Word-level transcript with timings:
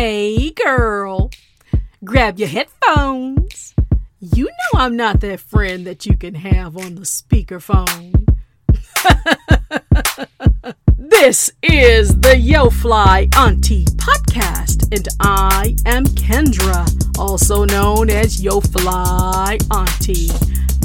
Hey, 0.00 0.50
girl, 0.50 1.32
grab 2.04 2.38
your 2.38 2.46
headphones. 2.46 3.74
You 4.20 4.44
know 4.44 4.78
I'm 4.78 4.96
not 4.96 5.18
that 5.22 5.40
friend 5.40 5.84
that 5.88 6.06
you 6.06 6.16
can 6.16 6.36
have 6.36 6.76
on 6.76 6.94
the 6.94 7.00
speakerphone. 7.00 8.28
this 10.96 11.50
is 11.64 12.16
the 12.20 12.36
Yo 12.38 12.70
Fly 12.70 13.26
Auntie 13.36 13.86
podcast, 13.96 14.86
and 14.94 15.08
I 15.20 15.74
am 15.84 16.04
Kendra, 16.04 16.86
also 17.18 17.64
known 17.64 18.08
as 18.08 18.40
Yo 18.40 18.60
Fly 18.60 19.58
Auntie. 19.72 20.28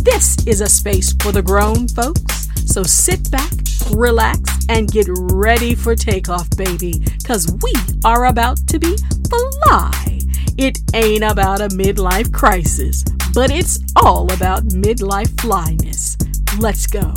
This 0.02 0.43
is 0.48 0.59
a 0.59 0.68
space 0.68 1.14
for 1.21 1.32
the 1.32 1.43
grown 1.43 1.88
folks, 1.88 2.50
so 2.66 2.82
sit 2.82 3.30
back, 3.30 3.54
relax, 3.91 4.41
and 4.70 4.91
get 4.91 5.07
ready 5.09 5.75
for 5.75 5.95
takeoff, 5.95 6.49
baby, 6.57 7.02
because 7.18 7.47
we 7.61 7.73
are 8.05 8.25
about 8.25 8.57
to 8.67 8.79
be 8.79 8.95
fly. 9.29 10.20
It 10.57 10.80
ain't 10.94 11.23
about 11.23 11.62
a 11.62 11.67
midlife 11.70 12.31
crisis, 12.31 13.04
but 13.34 13.49
it's 13.49 13.80
all 13.95 14.31
about 14.31 14.63
midlife 14.70 15.40
flyness. 15.41 16.17
Let's 16.59 16.88
go. 16.88 17.12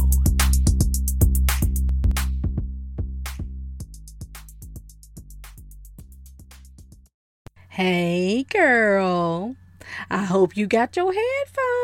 Hey, 7.69 8.47
girl. 8.49 9.57
I 10.09 10.25
hope 10.25 10.57
you 10.57 10.67
got 10.67 10.97
your 10.97 11.13
headphones 11.13 11.76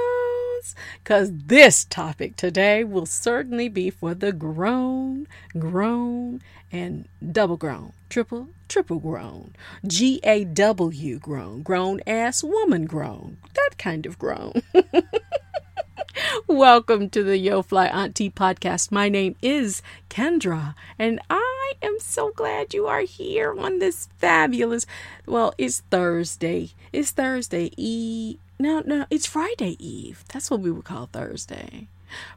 because 1.03 1.33
this 1.33 1.85
topic 1.85 2.37
today 2.37 2.85
will 2.85 3.07
certainly 3.07 3.69
be 3.69 3.91
for 3.91 4.15
the 4.15 4.33
grown, 4.33 5.27
grown, 5.59 6.41
and 6.71 7.09
double 7.33 7.57
grown, 7.57 7.93
triple, 8.09 8.49
triple 8.69 9.01
grown, 9.01 9.53
G 9.85 10.21
A 10.23 10.45
W 10.45 11.19
grown, 11.19 11.63
grown 11.63 12.01
ass 12.07 12.45
woman 12.45 12.87
grown, 12.87 13.39
that 13.55 13.79
kind 13.79 14.07
of 14.07 14.19
grown. 14.19 14.63
Welcome 16.47 17.11
to 17.11 17.25
the 17.25 17.39
Yo 17.39 17.63
Fly 17.63 17.87
Auntie 17.87 18.31
podcast. 18.31 18.93
My 18.93 19.09
name 19.09 19.35
is 19.43 19.83
Kendra, 20.09 20.75
and 21.01 21.19
I 21.29 21.73
am 21.83 21.97
so 21.99 22.31
glad 22.31 22.75
you 22.75 22.87
are 22.87 23.01
here 23.01 23.59
on 23.59 23.81
this 23.81 24.09
fabulous. 24.19 24.87
Well, 25.27 25.53
it's 25.59 25.81
Thursday. 25.91 26.71
It's 26.93 27.11
Thursday 27.11 27.73
Eve. 27.77 28.39
No, 28.63 28.81
no, 28.87 29.07
it's 29.11 29.27
Friday 29.27 29.75
Eve. 29.85 30.23
That's 30.33 30.49
what 30.49 30.61
we 30.61 30.71
would 30.71 30.85
call 30.85 31.07
Thursday. 31.07 31.89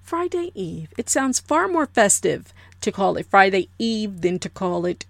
Friday 0.01 0.49
Eve. 0.55 0.89
It 0.97 1.07
sounds 1.07 1.39
far 1.39 1.67
more 1.67 1.85
festive 1.85 2.51
to 2.81 2.91
call 2.91 3.17
it 3.17 3.27
Friday 3.27 3.69
Eve 3.77 4.21
than 4.21 4.39
to 4.39 4.49
call 4.49 4.87
it 4.87 5.05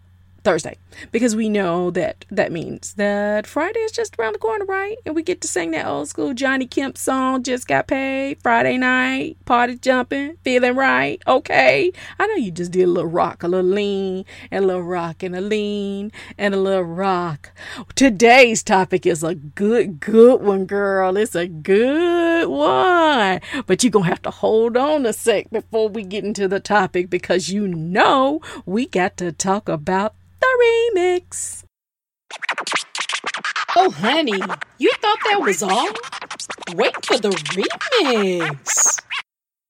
Thursday 0.45 0.77
because 1.11 1.35
we 1.35 1.49
know 1.49 1.89
that 1.91 2.23
that 2.29 2.51
means 2.51 2.93
that 2.93 3.47
Friday 3.47 3.79
is 3.79 3.91
just 3.91 4.15
around 4.17 4.33
the 4.33 4.39
corner, 4.39 4.63
right? 4.65 4.95
And 5.05 5.15
we 5.15 5.23
get 5.23 5.41
to 5.41 5.47
sing 5.47 5.71
that 5.71 5.87
old 5.87 6.07
school 6.07 6.35
Johnny 6.35 6.67
Kemp 6.67 6.97
song, 6.97 7.41
Just 7.41 7.67
Got 7.67 7.87
Paid, 7.87 8.41
Friday 8.43 8.77
night, 8.77 9.37
party 9.45 9.75
jumping, 9.75 10.37
feeling 10.43 10.75
right. 10.75 11.21
Okay. 11.27 11.91
I 12.19 12.27
know 12.27 12.35
you 12.35 12.51
just 12.51 12.71
did 12.71 12.83
a 12.83 12.87
little 12.87 13.09
rock, 13.09 13.41
a 13.41 13.47
little 13.47 13.69
lean, 13.69 14.23
and 14.51 14.63
a 14.63 14.67
little 14.67 14.83
rock, 14.83 15.23
and 15.23 15.35
a 15.35 15.41
lean, 15.41 16.11
and 16.37 16.53
a 16.53 16.59
little 16.59 16.83
rock. 16.83 17.51
Today's 17.95 18.61
topic 18.61 19.05
is 19.05 19.23
a 19.23 19.33
good, 19.35 19.99
good 19.99 20.41
one, 20.41 20.65
girl. 20.65 21.17
It's 21.17 21.35
a 21.35 21.47
good 21.47 22.47
one. 22.47 23.41
But 23.65 23.83
you're 23.83 23.91
going 23.91 24.03
to 24.05 24.09
have 24.09 24.21
to 24.21 24.31
hold 24.31 24.77
on 24.77 25.05
a 25.05 25.13
sec 25.13 25.49
before 25.49 25.89
we 25.89 26.03
get 26.03 26.23
into 26.23 26.47
the 26.47 26.59
topic 26.59 27.09
because 27.09 27.49
you 27.49 27.67
know 27.67 28.41
we 28.65 28.85
got 28.85 29.17
to 29.17 29.31
talk 29.31 29.67
about 29.67 30.13
the 30.45 30.99
remix. 30.99 31.63
Oh, 33.75 33.91
honey, 33.91 34.41
you 34.77 34.91
thought 35.01 35.19
that 35.25 35.41
was 35.41 35.63
all? 35.63 35.89
Wait 36.75 37.05
for 37.05 37.17
the 37.17 37.29
remix. 37.29 38.99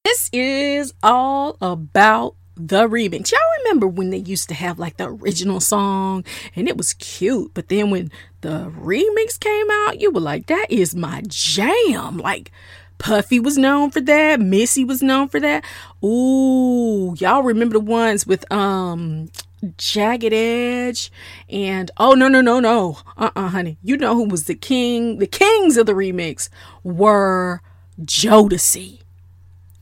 This 0.04 0.30
is 0.32 0.94
all 1.02 1.58
about 1.62 2.36
the 2.56 2.88
remix. 2.88 3.32
Y'all 3.32 3.40
remember 3.60 3.88
when 3.88 4.12
they 4.12 4.18
used 4.18 4.48
to 4.50 4.56
have 4.56 4.80
like 4.80 4.98
the 4.98 5.10
original 5.10 5.60
song 5.60 6.24
and 6.56 6.68
it 6.68 6.78
was 6.78 6.94
cute, 6.94 7.52
but 7.54 7.70
then 7.70 7.90
when 7.90 8.12
the 8.42 8.72
remix 8.78 9.40
came 9.40 9.68
out, 9.72 10.00
you 10.00 10.12
were 10.12 10.22
like, 10.22 10.46
that 10.48 10.68
is 10.70 10.96
my 10.96 11.24
jam. 11.28 12.18
Like, 12.18 12.52
Puffy 12.98 13.40
was 13.40 13.58
known 13.58 13.92
for 13.92 14.00
that. 14.02 14.40
Missy 14.40 14.86
was 14.86 15.02
known 15.02 15.28
for 15.28 15.40
that. 15.40 15.66
Ooh, 16.04 17.14
y'all 17.18 17.44
remember 17.44 17.74
the 17.74 17.80
ones 17.80 18.26
with 18.26 18.50
um 18.52 19.30
Jagged 19.78 20.34
Edge 20.34 21.12
and 21.50 21.92
oh 21.98 22.14
no 22.14 22.28
no 22.28 22.42
no 22.42 22.60
no. 22.60 23.00
Uh-uh 23.18 23.50
honey. 23.50 23.78
You 23.84 23.98
know 23.98 24.16
who 24.16 24.28
was 24.28 24.46
the 24.46 24.56
king 24.56 25.20
the 25.20 25.28
kings 25.28 25.78
of 25.78 25.86
the 25.86 25.94
remix 25.94 26.50
were 26.84 27.62
Jodeci 28.02 29.00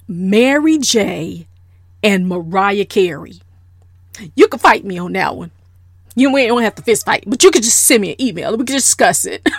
Mary 0.07 0.77
J 0.77 1.47
and 2.03 2.27
Mariah 2.27 2.85
Carey. 2.85 3.41
You 4.35 4.47
can 4.47 4.59
fight 4.59 4.85
me 4.85 4.97
on 4.97 5.13
that 5.13 5.35
one. 5.35 5.51
You 6.15 6.31
don't 6.31 6.61
have 6.61 6.75
to 6.75 6.83
fist 6.83 7.05
fight 7.05 7.23
but 7.27 7.43
you 7.43 7.51
could 7.51 7.63
just 7.63 7.85
send 7.85 8.01
me 8.01 8.11
an 8.11 8.21
email 8.21 8.49
and 8.49 8.59
we 8.59 8.65
can 8.65 8.75
discuss 8.75 9.25
it. 9.25 9.47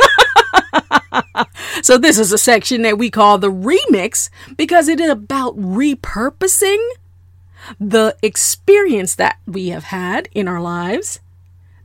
So 1.82 1.98
this 1.98 2.18
is 2.18 2.32
a 2.32 2.38
section 2.38 2.82
that 2.82 2.98
we 2.98 3.10
call 3.10 3.38
the 3.38 3.50
remix 3.52 4.30
because 4.56 4.88
it 4.88 5.00
is 5.00 5.10
about 5.10 5.54
repurposing 5.58 6.82
the 7.78 8.16
experience 8.22 9.14
that 9.16 9.38
we 9.46 9.68
have 9.68 9.84
had 9.84 10.28
in 10.32 10.48
our 10.48 10.60
lives, 10.60 11.20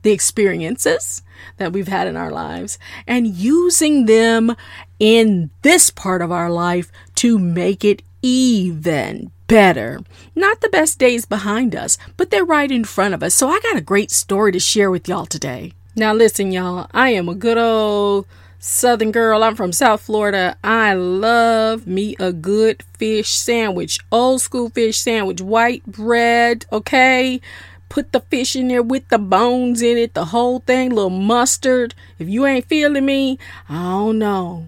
the 0.02 0.12
experiences 0.12 1.22
that 1.56 1.72
we've 1.72 1.88
had 1.88 2.06
in 2.06 2.16
our 2.16 2.30
lives, 2.30 2.78
and 3.06 3.26
using 3.26 4.06
them 4.06 4.56
in 4.98 5.50
this 5.62 5.90
part 5.90 6.22
of 6.22 6.32
our 6.32 6.50
life 6.50 6.90
to 7.16 7.38
make 7.38 7.84
it 7.84 8.02
even 8.22 9.30
better. 9.46 10.00
Not 10.34 10.60
the 10.60 10.68
best 10.68 10.98
days 10.98 11.24
behind 11.24 11.74
us, 11.74 11.98
but 12.16 12.30
they're 12.30 12.44
right 12.44 12.70
in 12.70 12.84
front 12.84 13.14
of 13.14 13.22
us. 13.22 13.34
So 13.34 13.48
I 13.48 13.60
got 13.60 13.76
a 13.76 13.82
great 13.82 14.10
story 14.10 14.52
to 14.52 14.60
share 14.60 14.90
with 14.90 15.08
y'all 15.08 15.26
today. 15.26 15.72
Now, 15.96 16.14
listen, 16.14 16.52
y'all, 16.52 16.86
I 16.92 17.10
am 17.10 17.28
a 17.28 17.34
good 17.34 17.58
old 17.58 18.26
Southern 18.62 19.10
girl. 19.10 19.42
I'm 19.42 19.56
from 19.56 19.72
South 19.72 20.02
Florida. 20.02 20.54
I 20.62 20.92
love 20.92 21.86
me 21.86 22.14
a 22.20 22.30
good 22.30 22.82
fish 22.98 23.30
sandwich. 23.30 23.98
Old 24.12 24.42
school 24.42 24.68
fish 24.68 25.00
sandwich. 25.00 25.40
White 25.40 25.86
bread, 25.86 26.66
okay? 26.70 27.40
Put 27.88 28.12
the 28.12 28.20
fish 28.20 28.54
in 28.54 28.68
there 28.68 28.82
with 28.82 29.08
the 29.08 29.18
bones 29.18 29.80
in 29.80 29.96
it, 29.96 30.12
the 30.12 30.26
whole 30.26 30.60
thing, 30.60 30.90
little 30.90 31.08
mustard. 31.08 31.94
If 32.18 32.28
you 32.28 32.44
ain't 32.44 32.66
feeling 32.66 33.06
me, 33.06 33.38
I 33.66 33.82
don't 33.82 34.18
know. 34.18 34.66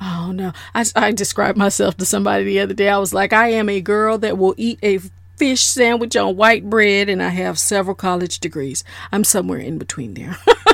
Oh 0.00 0.32
no. 0.34 0.52
I, 0.74 0.86
I 0.96 1.12
described 1.12 1.58
myself 1.58 1.98
to 1.98 2.06
somebody 2.06 2.44
the 2.44 2.60
other 2.60 2.74
day. 2.74 2.88
I 2.88 2.96
was 2.96 3.12
like, 3.12 3.34
I 3.34 3.50
am 3.50 3.68
a 3.68 3.82
girl 3.82 4.16
that 4.18 4.38
will 4.38 4.54
eat 4.56 4.78
a 4.82 4.98
fish 5.36 5.62
sandwich 5.62 6.16
on 6.16 6.36
white 6.36 6.68
bread, 6.70 7.10
and 7.10 7.22
I 7.22 7.28
have 7.28 7.58
several 7.58 7.94
college 7.94 8.40
degrees. 8.40 8.82
I'm 9.12 9.24
somewhere 9.24 9.58
in 9.58 9.76
between 9.76 10.14
there. 10.14 10.38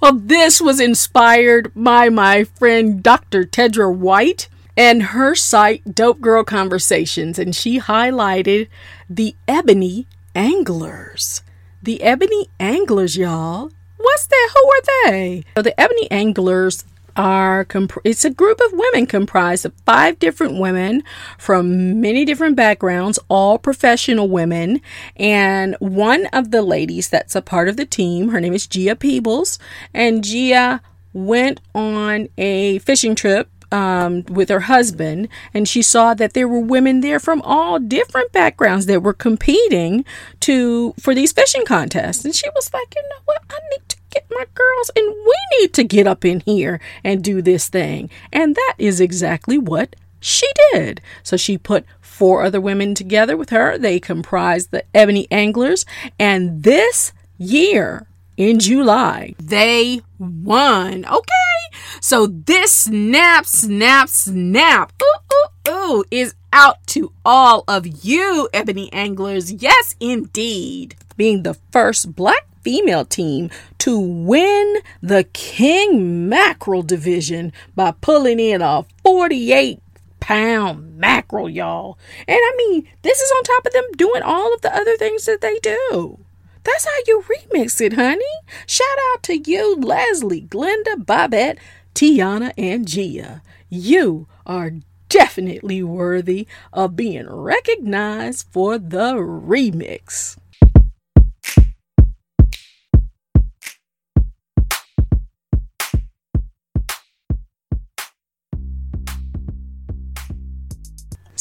well, 0.00 0.14
this 0.14 0.60
was 0.60 0.80
inspired 0.80 1.72
by 1.74 2.08
my 2.08 2.44
friend 2.44 3.02
Dr. 3.02 3.44
Tedra 3.44 3.94
White 3.94 4.48
and 4.76 5.02
her 5.02 5.34
site, 5.34 5.94
Dope 5.94 6.20
Girl 6.20 6.44
Conversations, 6.44 7.38
and 7.38 7.54
she 7.54 7.78
highlighted 7.78 8.68
the 9.08 9.34
ebony 9.46 10.06
anglers. 10.34 11.42
The 11.82 12.02
ebony 12.02 12.48
anglers, 12.58 13.16
y'all. 13.16 13.70
What's 13.98 14.26
that? 14.26 14.50
Who 14.54 14.70
are 14.70 15.10
they? 15.10 15.44
So 15.56 15.62
the 15.62 15.78
ebony 15.80 16.10
anglers 16.10 16.84
are 17.16 17.64
comp- 17.64 17.98
it's 18.04 18.24
a 18.24 18.30
group 18.30 18.60
of 18.60 18.72
women 18.72 19.06
comprised 19.06 19.64
of 19.64 19.72
five 19.84 20.18
different 20.18 20.58
women 20.58 21.02
from 21.38 22.00
many 22.00 22.24
different 22.24 22.56
backgrounds 22.56 23.18
all 23.28 23.58
professional 23.58 24.28
women. 24.28 24.80
And 25.16 25.76
one 25.78 26.26
of 26.32 26.50
the 26.50 26.62
ladies 26.62 27.08
that's 27.08 27.34
a 27.34 27.42
part 27.42 27.68
of 27.68 27.76
the 27.76 27.86
team 27.86 28.30
her 28.30 28.40
name 28.40 28.54
is 28.54 28.66
gia 28.66 28.96
peebles. 28.96 29.58
And 29.92 30.24
gia 30.24 30.80
went 31.12 31.60
on 31.74 32.28
a 32.38 32.78
fishing 32.78 33.14
trip 33.14 33.48
um, 33.72 34.24
with 34.28 34.50
her 34.50 34.60
husband, 34.60 35.28
and 35.54 35.66
she 35.66 35.82
saw 35.82 36.14
that 36.14 36.34
there 36.34 36.46
were 36.46 36.60
women 36.60 37.00
there 37.00 37.18
from 37.18 37.40
all 37.42 37.78
different 37.78 38.30
backgrounds 38.30 38.86
that 38.86 39.02
were 39.02 39.14
competing 39.14 40.04
to 40.40 40.92
for 41.00 41.14
these 41.14 41.32
fishing 41.32 41.64
contests. 41.64 42.24
And 42.24 42.34
she 42.34 42.48
was 42.54 42.72
like, 42.72 42.94
you 42.94 43.02
know 43.02 43.22
what, 43.24 43.42
I 43.50 43.58
need 43.70 43.88
to 43.88 43.96
get 44.12 44.26
my 44.30 44.46
girls, 44.54 44.90
and 44.96 45.06
we 45.06 45.58
need 45.58 45.72
to 45.74 45.84
get 45.84 46.06
up 46.06 46.24
in 46.24 46.40
here 46.40 46.80
and 47.02 47.22
do 47.22 47.42
this 47.42 47.68
thing. 47.68 48.10
And 48.32 48.54
that 48.54 48.74
is 48.78 49.00
exactly 49.00 49.58
what 49.58 49.96
she 50.20 50.46
did. 50.72 51.00
So 51.22 51.36
she 51.36 51.58
put 51.58 51.84
four 52.00 52.42
other 52.42 52.60
women 52.60 52.94
together 52.94 53.36
with 53.36 53.50
her. 53.50 53.78
They 53.78 53.98
comprised 53.98 54.70
the 54.70 54.84
Ebony 54.94 55.26
Anglers, 55.30 55.84
and 56.18 56.62
this 56.62 57.12
year 57.38 58.06
in 58.36 58.58
July. 58.58 59.34
They 59.38 60.00
won. 60.18 61.04
Okay. 61.04 61.78
So 62.00 62.26
this 62.26 62.72
snap, 62.72 63.46
snap, 63.46 64.08
snap. 64.08 64.92
Ooh, 65.02 65.70
ooh, 65.70 65.72
ooh 65.72 66.04
is 66.10 66.34
out 66.52 66.86
to 66.88 67.12
all 67.24 67.64
of 67.68 68.04
you, 68.04 68.48
ebony 68.52 68.92
anglers. 68.92 69.52
Yes, 69.52 69.96
indeed. 70.00 70.96
Being 71.16 71.42
the 71.42 71.54
first 71.70 72.14
black 72.14 72.46
female 72.62 73.04
team 73.04 73.50
to 73.78 73.98
win 73.98 74.76
the 75.02 75.24
King 75.32 76.28
Mackerel 76.28 76.82
division 76.82 77.52
by 77.74 77.92
pulling 77.92 78.40
in 78.40 78.62
a 78.62 78.84
48 79.02 79.80
pound 80.20 80.96
mackerel, 80.96 81.48
y'all. 81.48 81.98
And 82.28 82.38
I 82.38 82.54
mean, 82.56 82.88
this 83.02 83.20
is 83.20 83.32
on 83.36 83.42
top 83.42 83.66
of 83.66 83.72
them 83.72 83.84
doing 83.96 84.22
all 84.22 84.54
of 84.54 84.60
the 84.62 84.74
other 84.74 84.96
things 84.96 85.24
that 85.24 85.40
they 85.40 85.58
do. 85.58 86.18
That's 86.64 86.84
how 86.84 86.98
you 87.08 87.24
remix 87.28 87.80
it, 87.80 87.94
honey. 87.94 88.24
Shout 88.66 88.86
out 89.12 89.22
to 89.24 89.36
you, 89.36 89.74
Leslie, 89.76 90.42
Glenda, 90.42 91.04
Babette, 91.04 91.58
Tiana, 91.94 92.52
and 92.56 92.86
Gia. 92.86 93.42
You 93.68 94.28
are 94.46 94.74
definitely 95.08 95.82
worthy 95.82 96.46
of 96.72 96.94
being 96.94 97.28
recognized 97.28 98.46
for 98.50 98.78
the 98.78 99.14
remix. 99.14 100.38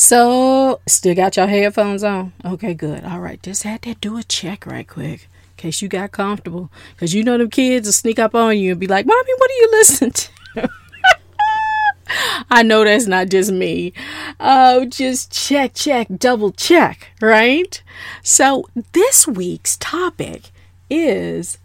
So, 0.02 0.82
still 0.88 1.14
got 1.14 1.38
your 1.38 1.46
headphones 1.46 2.04
on? 2.04 2.34
Okay, 2.44 2.74
good. 2.74 3.04
All 3.06 3.20
right, 3.20 3.40
just 3.44 3.62
had 3.62 3.84
to 3.84 3.94
do 3.94 4.18
a 4.18 4.24
check 4.24 4.66
right 4.66 4.88
quick 4.88 5.30
in 5.52 5.58
case 5.58 5.80
you 5.84 5.88
got 5.88 6.12
comfortable. 6.12 6.72
Because 6.96 7.14
you 7.14 7.24
know 7.24 7.38
them 7.38 7.52
kids 7.52 7.88
will 7.88 7.94
sneak 7.94 8.18
up 8.18 8.34
on 8.34 8.58
you 8.58 8.72
and 8.72 8.80
be 8.80 8.88
like, 8.88 9.06
Mommy, 9.06 9.32
what 9.38 9.52
are 9.52 9.54
you 9.54 9.70
listening 9.72 10.12
to? 10.12 10.30
I 12.50 12.64
know 12.64 12.84
that's 12.84 13.06
not 13.06 13.30
just 13.30 13.52
me. 13.52 13.94
Oh, 14.40 14.86
just 14.86 15.32
check, 15.32 15.76
check, 15.76 16.08
double 16.18 16.52
check, 16.52 17.12
right? 17.22 17.80
So, 18.24 18.66
this 18.94 19.28
week's 19.28 19.78
topic 19.78 20.50
is 20.90 21.60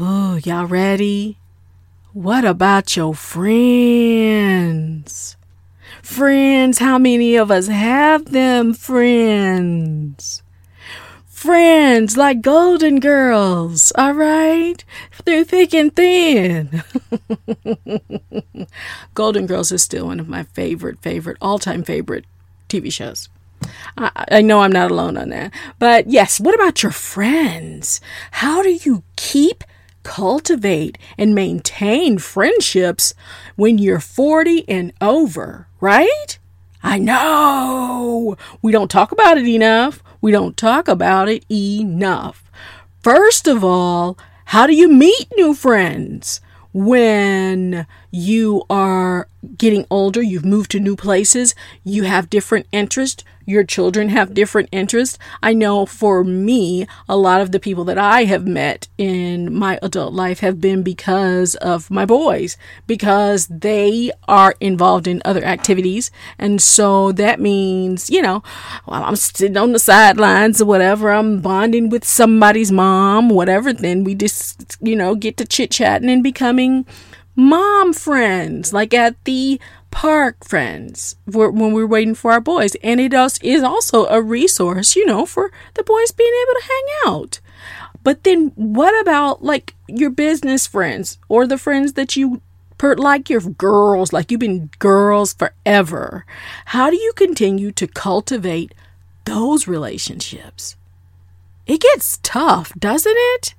oh, 0.00 0.40
y'all 0.42 0.66
ready? 0.66 1.38
What 2.12 2.44
about 2.44 2.96
your 2.96 3.14
friends? 3.14 4.16
Friends, 6.06 6.78
how 6.78 6.98
many 6.98 7.34
of 7.34 7.50
us 7.50 7.66
have 7.66 8.26
them 8.26 8.72
friends? 8.72 10.40
Friends 11.26 12.16
like 12.16 12.40
Golden 12.40 13.00
Girls, 13.00 13.92
all 13.98 14.14
right? 14.14 14.82
Through 15.12 15.44
thick 15.44 15.74
and 15.74 15.94
thin. 15.94 16.84
Golden 19.14 19.46
Girls 19.46 19.72
is 19.72 19.82
still 19.82 20.06
one 20.06 20.20
of 20.20 20.28
my 20.28 20.44
favorite, 20.44 21.00
favorite, 21.02 21.38
all 21.42 21.58
time 21.58 21.82
favorite 21.82 22.24
TV 22.68 22.90
shows. 22.90 23.28
I, 23.98 24.26
I, 24.30 24.42
know 24.42 24.60
I'm 24.60 24.72
not 24.72 24.92
alone 24.92 25.18
on 25.18 25.30
that. 25.30 25.52
But 25.80 26.08
yes, 26.08 26.38
what 26.38 26.54
about 26.54 26.84
your 26.84 26.92
friends? 26.92 28.00
How 28.30 28.62
do 28.62 28.70
you 28.70 29.02
keep, 29.16 29.64
cultivate, 30.06 30.96
and 31.18 31.34
maintain 31.34 32.18
friendships 32.18 33.12
when 33.56 33.76
you're 33.76 34.00
40 34.00 34.68
and 34.68 34.92
over? 35.02 35.66
right? 35.80 36.38
I 36.82 36.98
know. 36.98 38.36
We 38.62 38.72
don't 38.72 38.90
talk 38.90 39.12
about 39.12 39.38
it 39.38 39.46
enough. 39.46 40.02
We 40.20 40.32
don't 40.32 40.56
talk 40.56 40.88
about 40.88 41.28
it 41.28 41.44
enough. 41.50 42.50
First 43.02 43.46
of 43.46 43.62
all, 43.62 44.18
how 44.46 44.66
do 44.66 44.74
you 44.74 44.88
meet 44.88 45.28
new 45.36 45.54
friends? 45.54 46.40
When 46.72 47.86
you 48.10 48.64
are 48.68 49.28
getting 49.56 49.86
older, 49.90 50.20
you've 50.20 50.44
moved 50.44 50.70
to 50.72 50.80
new 50.80 50.94
places, 50.96 51.54
you 51.84 52.02
have 52.02 52.28
different 52.28 52.66
interests, 52.70 53.24
your 53.46 53.64
children 53.64 54.10
have 54.10 54.34
different 54.34 54.68
interests. 54.72 55.18
I 55.42 55.54
know 55.54 55.86
for 55.86 56.24
me, 56.24 56.86
a 57.08 57.16
lot 57.16 57.40
of 57.40 57.52
the 57.52 57.60
people 57.60 57.84
that 57.84 57.96
I 57.96 58.24
have 58.24 58.46
met 58.46 58.88
in 58.98 59.54
my 59.54 59.78
adult 59.80 60.12
life 60.12 60.40
have 60.40 60.60
been 60.60 60.82
because 60.82 61.54
of 61.56 61.90
my 61.90 62.04
boys, 62.04 62.56
because 62.86 63.46
they 63.46 64.10
are 64.28 64.54
involved 64.60 65.06
in 65.06 65.22
other 65.24 65.44
activities. 65.44 66.10
And 66.38 66.60
so 66.60 67.12
that 67.12 67.40
means, 67.40 68.10
you 68.10 68.20
know, 68.20 68.42
while 68.84 69.04
I'm 69.04 69.16
sitting 69.16 69.56
on 69.56 69.72
the 69.72 69.78
sidelines 69.78 70.60
or 70.60 70.66
whatever, 70.66 71.10
I'm 71.10 71.40
bonding 71.40 71.88
with 71.88 72.04
somebody's 72.04 72.72
mom, 72.72 73.28
whatever, 73.28 73.72
then 73.72 74.04
we 74.04 74.14
just, 74.14 74.76
you 74.80 74.96
know, 74.96 75.14
get 75.14 75.36
to 75.36 75.46
chit 75.46 75.70
chatting 75.70 76.10
and 76.10 76.22
becoming 76.22 76.84
mom 77.36 77.92
friends, 77.92 78.72
like 78.72 78.92
at 78.92 79.22
the 79.24 79.60
park 79.90 80.44
friends 80.44 81.16
when 81.24 81.72
we're 81.72 81.86
waiting 81.86 82.14
for 82.14 82.32
our 82.32 82.40
boys. 82.40 82.74
And 82.82 83.00
it 83.00 83.14
is 83.14 83.62
also 83.62 84.06
a 84.06 84.20
resource, 84.20 84.96
you 84.96 85.06
know, 85.06 85.24
for 85.24 85.50
the 85.74 85.84
boys 85.84 86.10
being 86.10 86.32
able 86.42 86.60
to 86.60 86.66
hang 86.66 87.14
out. 87.14 87.40
But 88.02 88.24
then 88.24 88.52
what 88.54 88.98
about 89.00 89.42
like 89.42 89.74
your 89.88 90.10
business 90.10 90.66
friends 90.66 91.18
or 91.28 91.46
the 91.46 91.58
friends 91.58 91.94
that 91.94 92.14
you 92.14 92.40
per, 92.78 92.94
like 92.94 93.28
your 93.28 93.40
girls, 93.40 94.12
like 94.12 94.30
you've 94.30 94.40
been 94.40 94.70
girls 94.78 95.32
forever? 95.32 96.24
How 96.66 96.88
do 96.88 96.96
you 96.96 97.12
continue 97.16 97.72
to 97.72 97.86
cultivate 97.88 98.74
those 99.24 99.66
relationships? 99.66 100.76
It 101.66 101.80
gets 101.80 102.20
tough, 102.22 102.72
doesn't 102.78 103.16
it? 103.16 103.55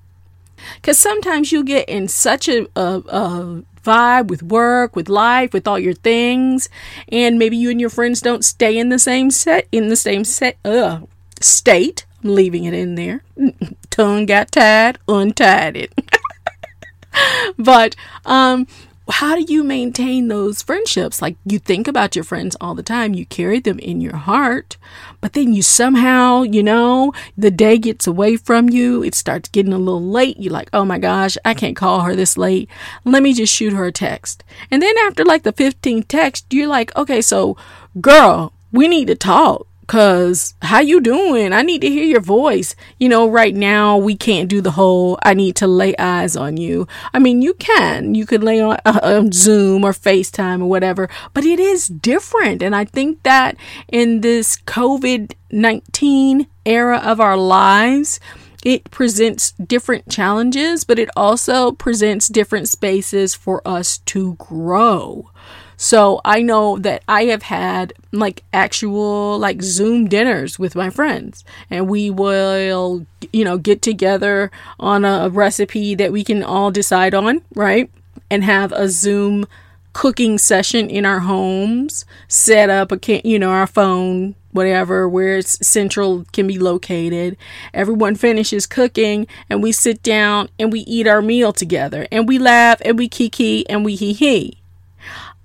Because 0.75 0.98
sometimes 0.98 1.51
you 1.51 1.63
get 1.63 1.88
in 1.89 2.07
such 2.07 2.48
a, 2.48 2.68
a, 2.75 2.98
a 3.07 3.63
vibe 3.83 4.27
with 4.27 4.44
work, 4.44 4.95
with 4.95 5.09
life, 5.09 5.54
with 5.54 5.68
all 5.68 5.80
your 5.80 5.94
things, 5.94 6.69
and 7.09 7.39
maybe 7.39 7.56
you 7.57 7.69
and 7.69 7.80
your 7.80 7.89
friends 7.89 8.21
don't 8.21 8.44
stay 8.44 8.77
in 8.77 8.89
the 8.89 9.00
same 9.00 9.31
set 9.31 9.68
in 9.71 9.88
the 9.88 9.95
same 9.95 10.24
set 10.24 10.57
uh, 10.65 11.00
state. 11.39 12.06
I'm 12.24 12.36
leaving 12.36 12.65
it 12.65 12.74
in 12.74 12.95
there. 12.95 13.24
Tongue 13.89 14.25
got 14.25 14.51
tied, 14.51 15.00
untied 15.07 15.77
it. 15.77 15.94
but 17.57 17.95
um 18.25 18.68
how 19.09 19.36
do 19.36 19.42
you 19.51 19.63
maintain 19.63 20.27
those 20.27 20.62
friendships? 20.62 21.21
Like 21.21 21.38
you 21.45 21.59
think 21.59 21.88
about 21.88 22.15
your 22.15 22.24
friends 22.24 22.56
all 22.59 22.75
the 22.75 22.83
time, 22.83 23.13
you 23.13 23.25
carry 23.25 23.59
them 23.59 23.80
in 23.80 24.01
your 24.01 24.15
heart, 24.15 24.77
but 25.21 25.33
then 25.33 25.54
you 25.54 25.62
somehow, 25.62 26.44
you 26.44 26.62
know, 26.62 27.13
the 27.38 27.51
day 27.51 27.77
gets 27.77 28.07
away 28.07 28.38
from 28.38 28.69
you, 28.69 29.04
it 29.04 29.15
starts 29.15 29.50
getting 29.50 29.74
a 29.74 29.77
little 29.77 30.04
late. 30.04 30.38
You're 30.39 30.54
like, 30.54 30.69
oh 30.74 30.86
my 30.86 31.00
gosh, 31.00 31.38
I 31.45 31.54
can't 31.54 31.75
call 31.75 32.01
her 32.01 32.15
this 32.15 32.38
late. 32.38 32.69
Let 33.06 33.24
me 33.24 33.33
just 33.33 33.54
shoot 33.54 33.74
her 33.74 33.86
a 33.86 33.92
text. 33.92 34.44
And 34.69 34.81
then 34.81 34.94
after 35.06 35.24
like 35.24 35.44
the 35.44 35.54
15th 35.54 36.07
text, 36.07 36.54
you're 36.54 36.68
like, 36.68 36.95
okay, 36.95 37.21
so 37.21 37.56
girl, 38.01 38.54
we 38.71 38.88
need 38.88 39.07
to 39.07 39.15
talk 39.15 39.68
Cause 39.87 40.53
how 40.61 40.81
you 40.81 40.99
doing? 40.99 41.53
I 41.53 41.61
need 41.61 41.79
to 41.79 41.89
hear 41.89 42.03
your 42.03 42.19
voice. 42.19 42.75
You 42.99 43.07
know, 43.07 43.29
right 43.29 43.55
now 43.55 43.97
we 43.97 44.17
can't 44.17 44.49
do 44.49 44.59
the 44.59 44.71
whole 44.71 45.17
I 45.23 45.33
need 45.33 45.55
to 45.57 45.67
lay 45.67 45.95
eyes 45.95 46.35
on 46.35 46.57
you. 46.57 46.89
I 47.13 47.19
mean, 47.19 47.41
you 47.41 47.53
can. 47.53 48.13
You 48.13 48.25
could 48.25 48.44
lay 48.44 48.59
on 48.59 48.77
uh, 48.85 49.23
Zoom 49.31 49.85
or 49.85 49.94
FaceTime 49.94 50.61
or 50.61 50.65
whatever, 50.65 51.09
but 51.33 51.45
it 51.45 51.59
is 51.59 51.87
different. 51.87 52.61
And 52.61 52.75
I 52.75 52.83
think 52.83 53.23
that 53.23 53.56
in 53.87 54.19
this 54.19 54.57
COVID-19 54.57 56.47
era 56.65 56.97
of 56.97 57.21
our 57.21 57.37
lives, 57.37 58.19
it 58.68 58.92
presents 58.92 59.52
different 59.52 60.09
challenges, 60.09 60.83
but 60.83 61.00
it 61.00 61.09
also 61.16 61.71
presents 61.71 62.28
different 62.28 62.68
spaces 62.68 63.33
for 63.33 63.66
us 63.66 64.00
to 64.00 64.33
grow. 64.33 65.31
So 65.78 66.19
I 66.26 66.42
know 66.42 66.78
that 66.80 67.02
I 67.07 67.26
have 67.26 67.44
had 67.44 67.94
like 68.12 68.44
actual 68.52 69.40
like 69.40 69.62
Zoom 69.62 70.09
dinners 70.09 70.59
with 70.59 70.76
my 70.76 70.90
friends 70.90 71.45
and 71.69 71.88
we 71.88 72.09
will, 72.09 73.06
you 73.31 73.45
know, 73.45 73.57
get 73.57 73.81
together 73.81 74.52
on 74.81 75.06
a 75.06 75.30
recipe 75.30 75.95
that 75.95 76.12
we 76.12 76.26
can 76.26 76.44
all 76.44 76.69
decide 76.69 77.14
on, 77.14 77.44
right? 77.56 77.90
And 78.30 78.44
have 78.44 78.74
a 78.74 78.90
Zoom 78.90 79.47
cooking 79.94 80.38
session 80.38 80.90
in 80.90 81.06
our 81.06 81.19
homes, 81.19 82.04
set 82.28 82.69
up 82.69 82.92
a, 82.92 82.97
can, 82.97 83.21
you 83.24 83.40
know, 83.40 83.52
our 83.52 83.66
phone 83.66 84.36
whatever, 84.57 85.07
where 85.07 85.37
it's 85.37 85.66
central 85.66 86.26
can 86.33 86.47
be 86.47 86.59
located. 86.59 87.37
Everyone 87.73 88.16
finishes 88.16 88.66
cooking 88.66 89.28
and 89.49 89.64
we 89.64 89.71
sit 89.71 90.04
down 90.04 90.49
and 90.59 90.73
we 90.73 90.81
eat 90.81 91.07
our 91.07 91.21
meal 91.21 91.54
together 91.54 92.07
and 92.11 92.28
we 92.28 92.37
laugh 92.37 92.81
and 92.83 92.97
we 92.97 93.07
kiki 93.07 93.69
and 93.69 93.85
we 93.85 93.95
hee 93.95 94.14
hee. 94.14 94.57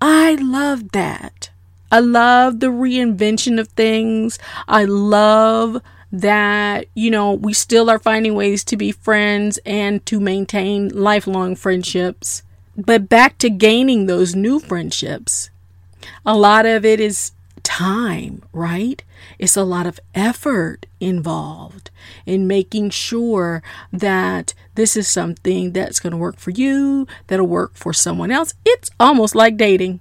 I 0.01 0.35
love 0.35 0.91
that. 0.93 1.51
I 1.93 2.01
love 2.01 2.61
the 2.61 2.69
reinvention 2.69 3.61
of 3.61 3.69
things. 3.69 4.39
I 4.67 4.85
love 4.85 5.83
that, 6.11 6.87
you 6.95 7.11
know, 7.11 7.35
we 7.35 7.53
still 7.53 7.91
are 7.91 7.99
finding 7.99 8.35
ways 8.35 8.65
to 8.65 8.77
be 8.77 8.93
friends 8.93 9.59
and 9.65 10.05
to 10.07 10.19
maintain 10.19 10.89
lifelong 10.89 11.55
friendships. 11.55 12.43
But 12.77 13.09
back 13.09 13.37
to 13.39 13.51
gaining 13.51 14.07
those 14.07 14.35
new 14.35 14.59
friendships, 14.59 15.51
a 16.25 16.37
lot 16.37 16.65
of 16.65 16.85
it 16.85 16.99
is 16.99 17.33
time, 17.73 18.43
right? 18.53 19.03
It's 19.39 19.57
a 19.57 19.65
lot 19.65 19.87
of 19.87 19.99
effort 20.15 20.85
involved 21.01 21.91
in 22.27 22.47
making 22.47 22.91
sure 22.91 23.63
that 23.91 24.53
this 24.75 24.95
is 24.95 25.09
something 25.09 25.73
that's 25.73 25.99
going 25.99 26.11
to 26.11 26.19
work 26.19 26.39
for 26.39 26.51
you, 26.51 27.07
that'll 27.29 27.47
work 27.47 27.75
for 27.75 27.95
someone 27.95 28.31
else. 28.31 28.53
It's 28.67 28.91
almost 29.01 29.35
like 29.35 29.57
dating. 29.57 30.01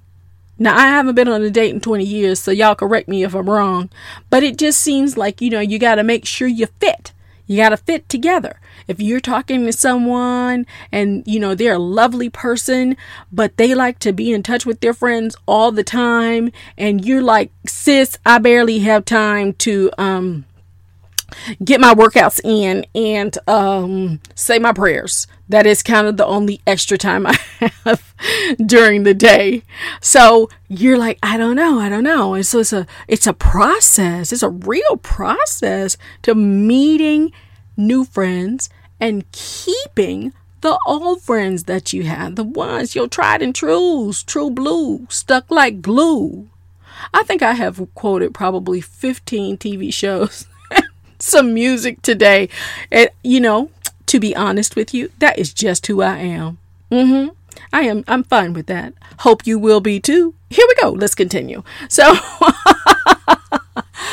Now, 0.60 0.75
I 0.75 0.88
haven't 0.88 1.16
been 1.16 1.30
on 1.30 1.42
a 1.44 1.50
date 1.50 1.74
in 1.74 1.80
20 1.80 2.04
years, 2.04 2.42
so 2.42 2.51
y'all 2.51 2.75
correct 2.75 3.08
me 3.08 3.24
if 3.24 3.34
I'm 3.34 3.50
wrong, 3.50 3.90
but 4.30 4.44
it 4.44 4.58
just 4.58 4.82
seems 4.82 5.16
like, 5.16 5.40
you 5.40 5.50
know, 5.50 5.62
you 5.62 5.80
got 5.80 5.96
to 5.96 6.04
make 6.04 6.25
sure 6.25 6.50
you 6.50 6.68
fit. 6.82 7.13
You 7.48 7.57
got 7.57 7.69
to 7.69 7.77
fit 7.77 8.07
together. 8.10 8.60
If 8.88 9.00
you're 9.00 9.19
talking 9.19 9.65
to 9.65 9.74
someone 9.74 10.65
and 10.91 11.24
you 11.25 11.39
know 11.39 11.55
they're 11.55 11.74
a 11.74 11.79
lovely 11.79 12.29
person, 12.29 12.98
but 13.31 13.57
they 13.57 13.75
like 13.75 14.00
to 14.00 14.13
be 14.13 14.31
in 14.31 14.43
touch 14.43 14.65
with 14.65 14.79
their 14.79 14.93
friends 14.93 15.36
all 15.48 15.71
the 15.71 15.83
time, 15.83 16.51
and 16.77 17.05
you're 17.05 17.21
like, 17.21 17.51
sis, 17.67 18.17
I 18.25 18.38
barely 18.39 18.79
have 18.79 19.05
time 19.05 19.53
to 19.53 19.91
um 19.98 20.45
get 21.63 21.81
my 21.81 21.93
workouts 21.93 22.39
in 22.43 22.85
and 22.95 23.38
um, 23.47 24.19
say 24.35 24.59
my 24.59 24.73
prayers. 24.73 25.27
That 25.50 25.65
is 25.65 25.83
kind 25.83 26.07
of 26.07 26.17
the 26.17 26.25
only 26.25 26.61
extra 26.65 26.97
time 26.97 27.27
I 27.27 27.38
have 27.83 28.13
during 28.65 29.03
the 29.03 29.13
day. 29.13 29.63
So 30.00 30.50
you're 30.69 30.97
like, 30.97 31.19
I 31.21 31.38
don't 31.38 31.55
know, 31.55 31.79
I 31.79 31.89
don't 31.89 32.03
know. 32.03 32.33
And 32.33 32.45
so 32.45 32.59
it's 32.59 32.73
a 32.73 32.88
it's 33.07 33.27
a 33.27 33.33
process. 33.33 34.31
It's 34.31 34.43
a 34.43 34.50
real 34.50 34.97
process 34.97 35.97
to 36.21 36.35
meeting 36.35 37.31
new 37.75 38.05
friends 38.05 38.69
and 39.00 39.29
keeping 39.31 40.33
the 40.61 40.77
old 40.85 41.21
friends 41.21 41.63
that 41.63 41.91
you 41.91 42.03
had, 42.03 42.35
the 42.35 42.43
ones 42.43 42.95
your 42.95 43.07
tried 43.07 43.41
and 43.41 43.53
trues, 43.53 44.23
true 44.23 44.51
blue, 44.51 45.07
stuck 45.09 45.50
like 45.50 45.81
glue. 45.81 46.47
I 47.13 47.23
think 47.23 47.41
I 47.41 47.53
have 47.53 47.85
quoted 47.95 48.33
probably 48.33 48.79
15 48.79 49.57
TV 49.57 49.91
shows 49.93 50.45
some 51.22 51.54
music 51.54 52.01
today. 52.01 52.50
And, 52.92 53.10
you 53.24 53.40
know, 53.40 53.70
to 54.08 54.20
be 54.20 54.36
honest 54.36 54.75
with 54.75 54.94
you, 54.94 55.12
that 55.20 55.38
is 55.40 55.54
just 55.54 55.88
who 55.88 56.01
I 56.01 56.18
am. 56.18 56.58
Mm-hmm. 56.92 57.30
I 57.74 57.82
am, 57.84 58.04
I'm 58.08 58.24
fine 58.24 58.54
with 58.54 58.68
that. 58.68 58.94
Hope 59.20 59.48
you 59.48 59.58
will 59.58 59.82
be 59.82 60.00
too. 60.00 60.36
Here 60.50 60.66
we 60.68 60.75
go. 60.82 60.92
Let's 60.92 61.16
continue. 61.16 61.63
So, 61.88 62.13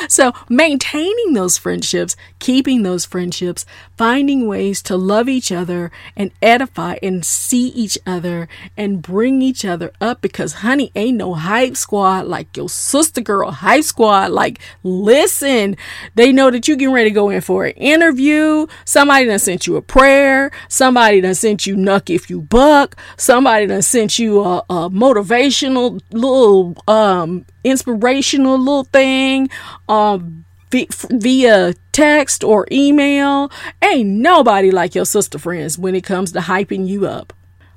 so 0.08 0.32
maintaining 0.48 1.32
those 1.32 1.58
friendships, 1.58 2.16
keeping 2.38 2.82
those 2.82 3.04
friendships, 3.04 3.66
finding 3.96 4.46
ways 4.46 4.82
to 4.82 4.96
love 4.96 5.28
each 5.28 5.50
other 5.50 5.90
and 6.16 6.30
edify 6.40 6.96
and 7.02 7.24
see 7.24 7.68
each 7.68 7.98
other 8.06 8.48
and 8.76 9.02
bring 9.02 9.42
each 9.42 9.64
other 9.64 9.92
up 10.00 10.20
because 10.20 10.54
honey, 10.54 10.92
ain't 10.94 11.16
no 11.16 11.34
hype 11.34 11.76
squad 11.76 12.26
like 12.26 12.56
your 12.56 12.68
sister 12.68 13.20
girl 13.20 13.50
hype 13.50 13.84
squad. 13.84 14.30
Like, 14.30 14.60
listen, 14.82 15.76
they 16.14 16.32
know 16.32 16.50
that 16.50 16.68
you 16.68 16.76
getting 16.76 16.94
ready 16.94 17.10
to 17.10 17.14
go 17.14 17.30
in 17.30 17.40
for 17.40 17.66
an 17.66 17.72
interview. 17.72 18.66
Somebody 18.84 19.26
done 19.26 19.38
sent 19.38 19.66
you 19.66 19.76
a 19.76 19.82
prayer. 19.82 20.50
Somebody 20.68 21.20
done 21.20 21.34
sent 21.34 21.66
you 21.66 21.76
nuck 21.76 22.14
if 22.14 22.30
you 22.30 22.40
buck. 22.42 22.96
Somebody 23.16 23.66
done 23.66 23.82
sent 23.82 24.18
you 24.18 24.40
a, 24.40 24.58
a 24.70 24.90
motivational 24.90 26.00
little 26.12 26.76
um 26.86 27.44
inspirational 27.64 28.58
little 28.58 28.84
thing 28.84 29.48
um, 29.88 30.44
via 30.70 31.74
text 31.92 32.44
or 32.44 32.66
email. 32.70 33.50
Ain't 33.82 34.08
nobody 34.08 34.70
like 34.70 34.94
your 34.94 35.04
sister 35.04 35.38
friends 35.38 35.78
when 35.78 35.94
it 35.94 36.04
comes 36.04 36.32
to 36.32 36.40
hyping 36.40 36.86
you 36.86 37.06
up. 37.06 37.32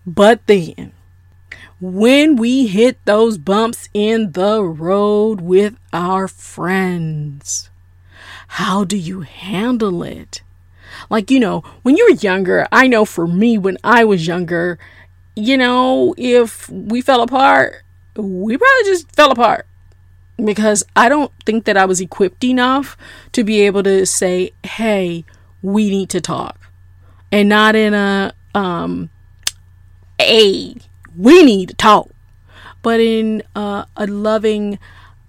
But 0.05 0.45
then, 0.47 0.93
when 1.79 2.35
we 2.35 2.67
hit 2.67 3.03
those 3.05 3.37
bumps 3.37 3.89
in 3.93 4.33
the 4.33 4.63
road 4.63 5.41
with 5.41 5.75
our 5.93 6.27
friends, 6.27 7.69
how 8.47 8.83
do 8.83 8.97
you 8.97 9.21
handle 9.21 10.03
it? 10.03 10.41
Like, 11.09 11.31
you 11.31 11.39
know, 11.39 11.63
when 11.83 11.97
you're 11.97 12.11
younger, 12.11 12.67
I 12.71 12.87
know 12.87 13.05
for 13.05 13.27
me, 13.27 13.57
when 13.57 13.77
I 13.83 14.03
was 14.03 14.27
younger, 14.27 14.77
you 15.35 15.57
know, 15.57 16.13
if 16.17 16.69
we 16.69 17.01
fell 17.01 17.21
apart, 17.21 17.83
we 18.15 18.57
probably 18.57 18.83
just 18.85 19.09
fell 19.15 19.31
apart 19.31 19.65
because 20.43 20.83
I 20.95 21.09
don't 21.09 21.31
think 21.45 21.65
that 21.65 21.77
I 21.77 21.85
was 21.85 22.01
equipped 22.01 22.43
enough 22.43 22.97
to 23.33 23.43
be 23.43 23.61
able 23.61 23.83
to 23.83 24.05
say, 24.05 24.51
"Hey, 24.63 25.25
we 25.61 25.89
need 25.89 26.09
to 26.09 26.21
talk," 26.21 26.71
and 27.31 27.49
not 27.49 27.75
in 27.75 27.93
a 27.93 28.33
um, 28.55 29.09
"Hey, 30.19 30.75
we 31.15 31.43
need 31.43 31.69
to 31.69 31.75
talk," 31.75 32.09
but 32.81 32.99
in 32.99 33.43
a, 33.55 33.85
a 33.95 34.07
loving 34.07 34.79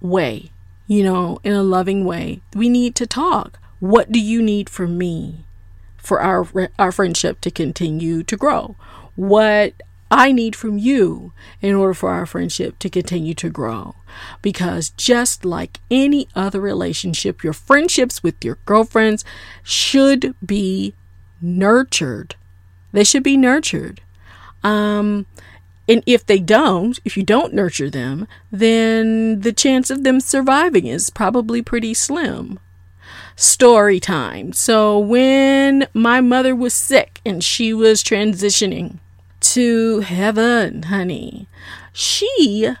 way. 0.01 0.51
You 0.87 1.03
know, 1.03 1.39
in 1.43 1.53
a 1.53 1.63
loving 1.63 2.05
way, 2.05 2.41
we 2.55 2.69
need 2.69 2.95
to 2.95 3.07
talk. 3.07 3.59
What 3.79 4.11
do 4.11 4.19
you 4.19 4.41
need 4.41 4.69
from 4.69 4.97
me 4.97 5.45
for 5.97 6.21
our 6.21 6.47
our 6.77 6.91
friendship 6.91 7.41
to 7.41 7.51
continue 7.51 8.23
to 8.23 8.37
grow? 8.37 8.75
What 9.15 9.73
I 10.11 10.31
need 10.31 10.55
from 10.55 10.77
you 10.77 11.33
in 11.61 11.75
order 11.75 11.93
for 11.93 12.11
our 12.11 12.25
friendship 12.25 12.77
to 12.79 12.89
continue 12.89 13.33
to 13.35 13.49
grow. 13.49 13.95
Because 14.41 14.91
just 14.91 15.43
like 15.43 15.79
any 15.89 16.27
other 16.35 16.61
relationship, 16.61 17.43
your 17.43 17.53
friendships 17.53 18.21
with 18.21 18.43
your 18.43 18.59
girlfriends 18.65 19.25
should 19.63 20.35
be 20.45 20.93
nurtured. 21.41 22.35
They 22.91 23.03
should 23.03 23.23
be 23.23 23.37
nurtured. 23.37 24.01
Um, 24.63 25.25
and 25.87 26.01
if 26.05 26.25
they 26.25 26.39
don't, 26.39 26.99
if 27.03 27.17
you 27.17 27.23
don't 27.23 27.53
nurture 27.53 27.89
them, 27.89 28.27
then 28.51 29.41
the 29.41 29.51
chance 29.51 29.89
of 29.89 30.03
them 30.03 30.19
surviving 30.19 30.87
is 30.87 31.09
probably 31.09 31.61
pretty 31.61 31.93
slim. 31.93 32.59
Story 33.35 33.99
time. 33.99 34.53
So, 34.53 34.97
when 34.99 35.87
my 35.93 36.21
mother 36.21 36.55
was 36.55 36.73
sick 36.73 37.19
and 37.25 37.43
she 37.43 37.73
was 37.73 38.03
transitioning, 38.03 38.99
to 39.43 39.99
heaven, 39.99 40.83
honey. 40.83 41.47
She 41.91 42.73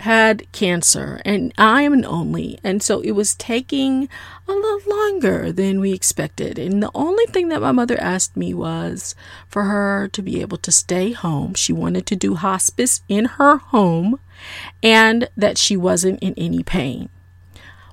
had 0.00 0.50
cancer 0.52 1.22
and 1.24 1.52
I 1.56 1.82
am 1.82 1.94
an 1.94 2.04
only. 2.04 2.58
And 2.62 2.82
so 2.82 3.00
it 3.00 3.12
was 3.12 3.34
taking 3.34 4.08
a 4.46 4.52
little 4.52 4.80
longer 4.86 5.50
than 5.50 5.80
we 5.80 5.92
expected. 5.92 6.58
And 6.58 6.82
the 6.82 6.90
only 6.94 7.24
thing 7.26 7.48
that 7.48 7.62
my 7.62 7.72
mother 7.72 7.98
asked 7.98 8.36
me 8.36 8.52
was 8.52 9.14
for 9.48 9.62
her 9.64 10.08
to 10.08 10.22
be 10.22 10.42
able 10.42 10.58
to 10.58 10.70
stay 10.70 11.12
home. 11.12 11.54
She 11.54 11.72
wanted 11.72 12.06
to 12.06 12.16
do 12.16 12.34
hospice 12.34 13.00
in 13.08 13.24
her 13.24 13.56
home 13.56 14.20
and 14.82 15.28
that 15.36 15.56
she 15.56 15.76
wasn't 15.76 16.22
in 16.22 16.34
any 16.36 16.62
pain. 16.62 17.08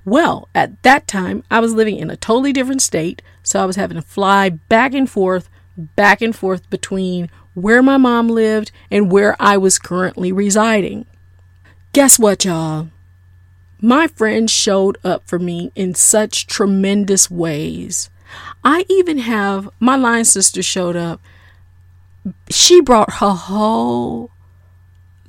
Well, 0.03 0.49
at 0.53 0.81
that 0.83 1.07
time, 1.07 1.43
I 1.49 1.59
was 1.59 1.73
living 1.73 1.97
in 1.97 2.09
a 2.09 2.17
totally 2.17 2.51
different 2.51 2.81
state. 2.81 3.21
So 3.43 3.61
I 3.61 3.65
was 3.65 3.75
having 3.75 3.95
to 3.95 4.01
fly 4.01 4.49
back 4.49 4.93
and 4.93 5.09
forth, 5.09 5.49
back 5.77 6.21
and 6.21 6.35
forth 6.35 6.69
between 6.69 7.29
where 7.53 7.83
my 7.83 7.97
mom 7.97 8.29
lived, 8.29 8.71
and 8.89 9.11
where 9.11 9.35
I 9.39 9.57
was 9.57 9.77
currently 9.77 10.31
residing. 10.31 11.05
Guess 11.93 12.17
what, 12.17 12.45
y'all? 12.45 12.89
My 13.81 14.07
friends 14.07 14.51
showed 14.51 14.97
up 15.03 15.27
for 15.27 15.37
me 15.39 15.71
in 15.75 15.93
such 15.93 16.47
tremendous 16.47 17.29
ways. 17.29 18.09
I 18.63 18.85
even 18.87 19.17
have 19.17 19.69
my 19.79 19.95
line 19.97 20.23
sister 20.23 20.63
showed 20.63 20.95
up. 20.95 21.19
She 22.49 22.79
brought 22.79 23.15
her 23.15 23.31
whole 23.31 24.31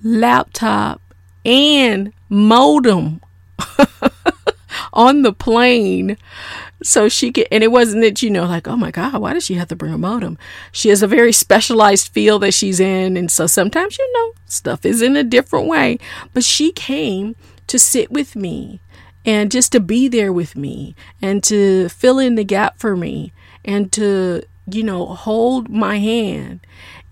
laptop 0.05 1.01
and 1.45 2.13
modem 2.29 3.21
on 4.93 5.23
the 5.23 5.33
plane. 5.33 6.17
So 6.83 7.09
she 7.09 7.33
could 7.33 7.47
and 7.51 7.63
it 7.63 7.71
wasn't 7.71 8.03
that 8.03 8.23
you 8.23 8.31
know 8.31 8.45
like 8.45 8.67
oh 8.67 8.77
my 8.77 8.91
god 8.91 9.21
why 9.21 9.35
does 9.35 9.45
she 9.45 9.55
have 9.55 9.69
to 9.69 9.77
bring 9.77 9.93
a 9.93 9.99
modem? 9.99 10.39
She 10.73 10.89
has 10.89 11.03
a 11.03 11.07
very 11.07 11.33
specialized 11.33 12.09
field 12.09 12.43
that 12.43 12.55
she's 12.55 12.81
in 12.81 13.17
and 13.17 13.31
so 13.31 13.47
sometimes 13.47 13.99
you 13.99 14.13
know 14.13 14.33
stuff 14.47 14.85
is 14.85 15.03
in 15.03 15.17
a 15.17 15.25
different 15.25 15.67
way. 15.67 15.99
But 16.33 16.45
she 16.45 16.73
came 16.73 17.37
to 17.69 17.79
sit 17.79 18.11
with 18.11 18.35
me 18.37 18.81
and 19.25 19.53
just 19.53 19.73
to 19.73 19.81
be 19.81 20.09
there 20.09 20.33
with 20.33 20.57
me 20.57 20.95
and 21.21 21.43
to 21.45 21.89
fill 21.89 22.19
in 22.19 22.35
the 22.35 22.45
gap 22.45 22.79
for 22.79 22.97
me 22.97 23.33
and 23.65 23.93
to 23.93 24.43
you 24.71 24.83
know 24.83 25.07
hold 25.07 25.69
my 25.69 25.99
hand. 25.99 26.61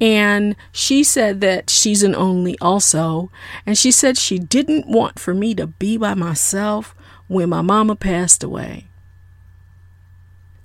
And 0.01 0.57
she 0.73 1.05
said 1.05 1.41
that 1.43 1.69
she's 1.69 2.03
an 2.03 2.15
only 2.15 2.59
also. 2.59 3.31
And 3.67 3.77
she 3.77 3.91
said 3.93 4.17
she 4.17 4.39
didn't 4.39 4.87
want 4.87 5.19
for 5.19 5.35
me 5.35 5.55
to 5.57 5.67
be 5.67 5.99
by 5.99 6.15
myself 6.15 6.95
when 7.31 7.49
my 7.49 7.63
mama 7.63 7.97
passed 7.97 8.45
away 8.45 8.91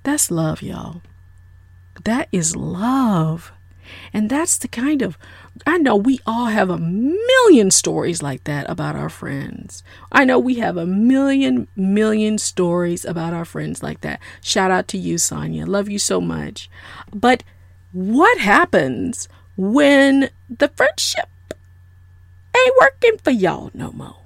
that's 0.06 0.30
love, 0.30 0.62
y'all. 0.62 1.02
That 2.04 2.28
is 2.30 2.54
love. 2.54 3.50
And 4.12 4.30
that's 4.30 4.56
the 4.56 4.68
kind 4.68 5.02
of, 5.02 5.18
I 5.66 5.78
know 5.78 5.96
we 5.96 6.20
all 6.24 6.46
have 6.46 6.70
a 6.70 6.78
million 6.78 7.72
stories 7.72 8.22
like 8.22 8.44
that 8.44 8.70
about 8.70 8.94
our 8.94 9.08
friends. 9.08 9.82
I 10.12 10.24
know 10.24 10.38
we 10.38 10.54
have 10.60 10.76
a 10.76 10.86
million, 10.86 11.66
million 11.74 12.38
stories 12.38 13.04
about 13.04 13.34
our 13.34 13.44
friends 13.44 13.82
like 13.82 14.02
that. 14.02 14.20
Shout 14.40 14.70
out 14.70 14.86
to 14.88 14.98
you, 14.98 15.18
Sonia. 15.18 15.66
Love 15.66 15.88
you 15.88 15.98
so 15.98 16.20
much. 16.20 16.70
But 17.12 17.42
what 17.92 18.38
happens 18.38 19.28
when 19.56 20.30
the 20.48 20.68
friendship 20.68 21.28
ain't 22.56 22.76
working 22.80 23.18
for 23.18 23.32
y'all 23.32 23.72
no 23.74 23.90
more? 23.90 24.25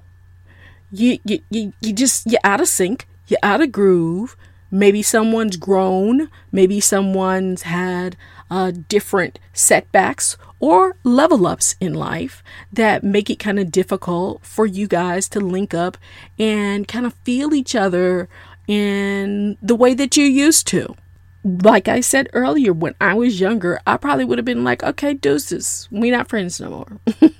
You, 0.91 1.19
you, 1.23 1.39
you, 1.49 1.73
you 1.81 1.93
just, 1.93 2.29
you're 2.29 2.41
out 2.43 2.61
of 2.61 2.67
sync, 2.67 3.07
you're 3.27 3.39
out 3.43 3.61
of 3.61 3.71
groove, 3.71 4.35
Maybe 4.73 5.01
someone's 5.01 5.57
grown, 5.57 6.29
maybe 6.49 6.79
someone's 6.79 7.63
had 7.63 8.15
uh, 8.49 8.71
different 8.87 9.37
setbacks 9.51 10.37
or 10.61 10.95
level 11.03 11.45
ups 11.45 11.75
in 11.81 11.93
life 11.93 12.41
that 12.71 13.03
make 13.03 13.29
it 13.29 13.37
kind 13.37 13.59
of 13.59 13.69
difficult 13.69 14.45
for 14.45 14.65
you 14.65 14.87
guys 14.87 15.27
to 15.29 15.41
link 15.41 15.73
up 15.73 15.97
and 16.39 16.87
kind 16.87 17.05
of 17.05 17.13
feel 17.25 17.53
each 17.53 17.75
other 17.75 18.29
in 18.65 19.57
the 19.61 19.75
way 19.75 19.93
that 19.93 20.15
you 20.15 20.23
used 20.23 20.67
to. 20.67 20.95
like 21.43 21.89
I 21.89 21.99
said 21.99 22.29
earlier, 22.31 22.71
when 22.71 22.95
I 23.01 23.15
was 23.15 23.41
younger, 23.41 23.81
I 23.85 23.97
probably 23.97 24.23
would 24.23 24.37
have 24.37 24.45
been 24.45 24.63
like, 24.63 24.83
okay, 24.83 25.15
deuces, 25.15 25.89
we 25.91 26.11
not 26.11 26.29
friends 26.29 26.61
no 26.61 26.69
more. 26.69 26.99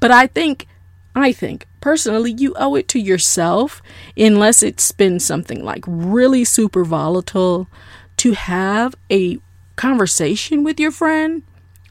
but 0.00 0.10
I 0.10 0.26
think, 0.26 0.66
I 1.16 1.32
think 1.32 1.66
personally, 1.80 2.32
you 2.32 2.54
owe 2.56 2.74
it 2.74 2.88
to 2.88 2.98
yourself, 2.98 3.80
unless 4.16 4.62
it's 4.62 4.92
been 4.92 5.18
something 5.18 5.64
like 5.64 5.82
really 5.86 6.44
super 6.44 6.84
volatile, 6.84 7.68
to 8.18 8.32
have 8.32 8.94
a 9.10 9.38
conversation 9.76 10.62
with 10.62 10.78
your 10.78 10.90
friend, 10.90 11.42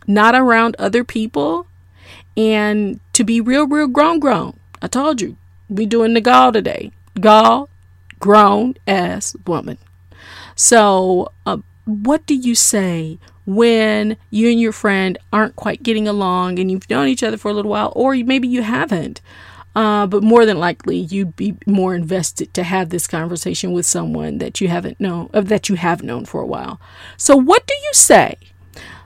not 0.05 0.35
around 0.35 0.75
other 0.77 1.03
people, 1.03 1.67
and 2.37 2.99
to 3.13 3.23
be 3.23 3.41
real, 3.41 3.67
real 3.67 3.87
grown, 3.87 4.19
grown. 4.19 4.59
I 4.81 4.87
told 4.87 5.21
you, 5.21 5.37
we 5.69 5.87
doing 5.87 6.13
the 6.13 6.21
gall 6.21 6.51
today. 6.51 6.91
Gall, 7.19 7.69
grown 8.19 8.75
ass 8.85 9.35
woman. 9.47 9.79
So, 10.55 11.31
uh, 11.45 11.57
what 11.85 12.25
do 12.25 12.35
you 12.35 12.53
say 12.53 13.19
when 13.45 14.17
you 14.29 14.49
and 14.49 14.59
your 14.59 14.71
friend 14.71 15.17
aren't 15.31 15.55
quite 15.55 15.83
getting 15.83 16.07
along 16.07 16.59
and 16.59 16.71
you've 16.71 16.89
known 16.89 17.07
each 17.07 17.23
other 17.23 17.37
for 17.37 17.49
a 17.49 17.53
little 17.53 17.71
while, 17.71 17.91
or 17.95 18.15
maybe 18.15 18.47
you 18.47 18.61
haven't? 18.61 19.21
Uh, 19.75 20.07
but 20.07 20.23
more 20.23 20.45
than 20.45 20.57
likely, 20.57 20.97
you'd 20.97 21.35
be 21.35 21.55
more 21.65 21.93
invested 21.93 22.53
to 22.53 22.63
have 22.63 22.89
this 22.89 23.07
conversation 23.07 23.73
with 23.73 23.85
someone 23.85 24.37
that 24.37 24.61
you 24.61 24.69
haven't 24.69 24.99
known, 25.01 25.29
uh, 25.33 25.41
that 25.41 25.67
you 25.67 25.75
have 25.75 26.01
known 26.01 26.23
for 26.23 26.41
a 26.41 26.45
while. 26.45 26.79
So, 27.17 27.35
what 27.35 27.67
do 27.67 27.73
you 27.73 27.89
say? 27.91 28.37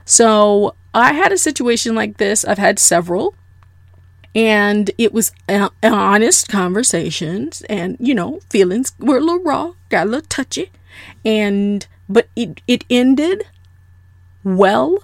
So, 0.04 0.76
I 0.94 1.12
had 1.12 1.32
a 1.32 1.38
situation 1.38 1.96
like 1.96 2.18
this. 2.18 2.44
I've 2.44 2.58
had 2.58 2.78
several, 2.78 3.34
and 4.32 4.92
it 4.96 5.12
was 5.12 5.32
honest 5.82 6.48
conversations, 6.48 7.62
and 7.62 7.96
you 7.98 8.14
know, 8.14 8.38
feelings 8.48 8.92
were 9.00 9.16
a 9.16 9.20
little 9.20 9.42
raw, 9.42 9.72
got 9.88 10.06
a 10.06 10.10
little 10.10 10.26
touchy 10.28 10.70
and 11.24 11.86
but 12.08 12.28
it 12.36 12.60
it 12.66 12.84
ended 12.90 13.44
well. 14.44 14.98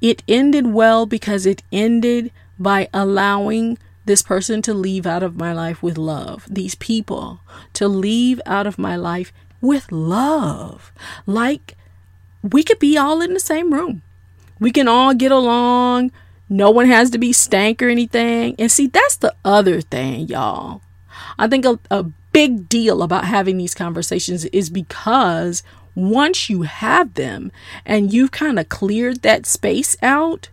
It 0.00 0.22
ended 0.28 0.68
well 0.68 1.06
because 1.06 1.46
it 1.46 1.62
ended 1.72 2.30
by 2.58 2.88
allowing 2.94 3.78
this 4.04 4.22
person 4.22 4.62
to 4.62 4.74
leave 4.74 5.06
out 5.06 5.22
of 5.22 5.36
my 5.36 5.52
life 5.52 5.82
with 5.82 5.98
love. 5.98 6.46
These 6.48 6.74
people 6.76 7.40
to 7.74 7.88
leave 7.88 8.40
out 8.46 8.66
of 8.66 8.78
my 8.78 8.96
life 8.96 9.32
with 9.60 9.92
love. 9.92 10.92
Like 11.26 11.76
we 12.42 12.62
could 12.62 12.78
be 12.78 12.96
all 12.96 13.20
in 13.20 13.34
the 13.34 13.40
same 13.40 13.72
room. 13.72 14.02
We 14.58 14.72
can 14.72 14.88
all 14.88 15.14
get 15.14 15.30
along. 15.30 16.10
No 16.48 16.70
one 16.70 16.86
has 16.86 17.10
to 17.10 17.18
be 17.18 17.32
stank 17.32 17.82
or 17.82 17.88
anything. 17.88 18.54
And 18.58 18.72
see 18.72 18.86
that's 18.86 19.16
the 19.16 19.34
other 19.44 19.80
thing 19.80 20.26
y'all. 20.28 20.80
I 21.38 21.46
think 21.46 21.64
a, 21.64 21.78
a 21.90 22.04
big 22.32 22.68
deal 22.68 23.02
about 23.02 23.24
having 23.24 23.58
these 23.58 23.74
conversations 23.74 24.44
is 24.46 24.70
because 24.70 25.62
once 25.98 26.48
you 26.48 26.62
have 26.62 27.14
them 27.14 27.50
and 27.84 28.12
you've 28.12 28.30
kind 28.30 28.58
of 28.58 28.68
cleared 28.68 29.22
that 29.22 29.46
space 29.46 29.96
out, 30.02 30.48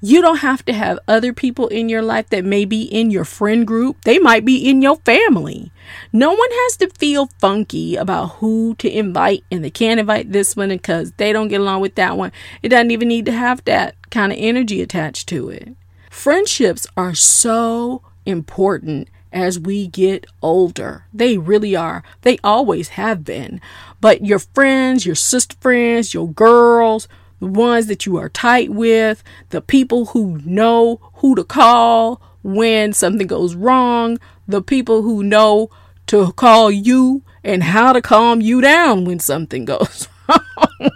you 0.00 0.20
don't 0.20 0.38
have 0.38 0.64
to 0.66 0.72
have 0.72 1.00
other 1.08 1.32
people 1.32 1.66
in 1.68 1.88
your 1.88 2.02
life 2.02 2.28
that 2.30 2.44
may 2.44 2.64
be 2.64 2.82
in 2.82 3.10
your 3.10 3.24
friend 3.24 3.66
group. 3.66 4.04
They 4.04 4.18
might 4.18 4.44
be 4.44 4.68
in 4.68 4.80
your 4.80 4.96
family. 4.96 5.72
No 6.12 6.30
one 6.30 6.50
has 6.50 6.76
to 6.78 6.90
feel 6.90 7.26
funky 7.40 7.96
about 7.96 8.36
who 8.36 8.76
to 8.76 8.88
invite 8.88 9.42
and 9.50 9.64
they 9.64 9.70
can't 9.70 9.98
invite 9.98 10.30
this 10.30 10.54
one 10.54 10.68
because 10.68 11.12
they 11.12 11.32
don't 11.32 11.48
get 11.48 11.60
along 11.60 11.80
with 11.80 11.96
that 11.96 12.16
one. 12.16 12.30
It 12.62 12.68
doesn't 12.68 12.90
even 12.90 13.08
need 13.08 13.26
to 13.26 13.32
have 13.32 13.64
that 13.64 13.96
kind 14.10 14.32
of 14.32 14.38
energy 14.40 14.80
attached 14.80 15.28
to 15.30 15.48
it. 15.48 15.74
Friendships 16.10 16.86
are 16.96 17.14
so 17.14 18.02
important 18.24 19.08
as 19.38 19.58
we 19.58 19.86
get 19.86 20.26
older. 20.42 21.04
They 21.14 21.38
really 21.38 21.76
are. 21.76 22.02
They 22.22 22.38
always 22.42 22.88
have 22.90 23.24
been. 23.24 23.60
But 24.00 24.24
your 24.24 24.40
friends, 24.40 25.06
your 25.06 25.14
sister 25.14 25.56
friends, 25.60 26.12
your 26.12 26.28
girls, 26.28 27.06
the 27.40 27.46
ones 27.46 27.86
that 27.86 28.04
you 28.04 28.16
are 28.16 28.28
tight 28.28 28.70
with, 28.70 29.22
the 29.50 29.60
people 29.60 30.06
who 30.06 30.40
know 30.44 31.00
who 31.14 31.36
to 31.36 31.44
call 31.44 32.20
when 32.42 32.92
something 32.92 33.26
goes 33.26 33.54
wrong, 33.54 34.18
the 34.48 34.62
people 34.62 35.02
who 35.02 35.22
know 35.22 35.70
to 36.08 36.32
call 36.32 36.70
you 36.70 37.22
and 37.44 37.62
how 37.62 37.92
to 37.92 38.02
calm 38.02 38.40
you 38.40 38.60
down 38.60 39.04
when 39.04 39.20
something 39.20 39.64
goes 39.64 40.08
wrong. 40.28 40.90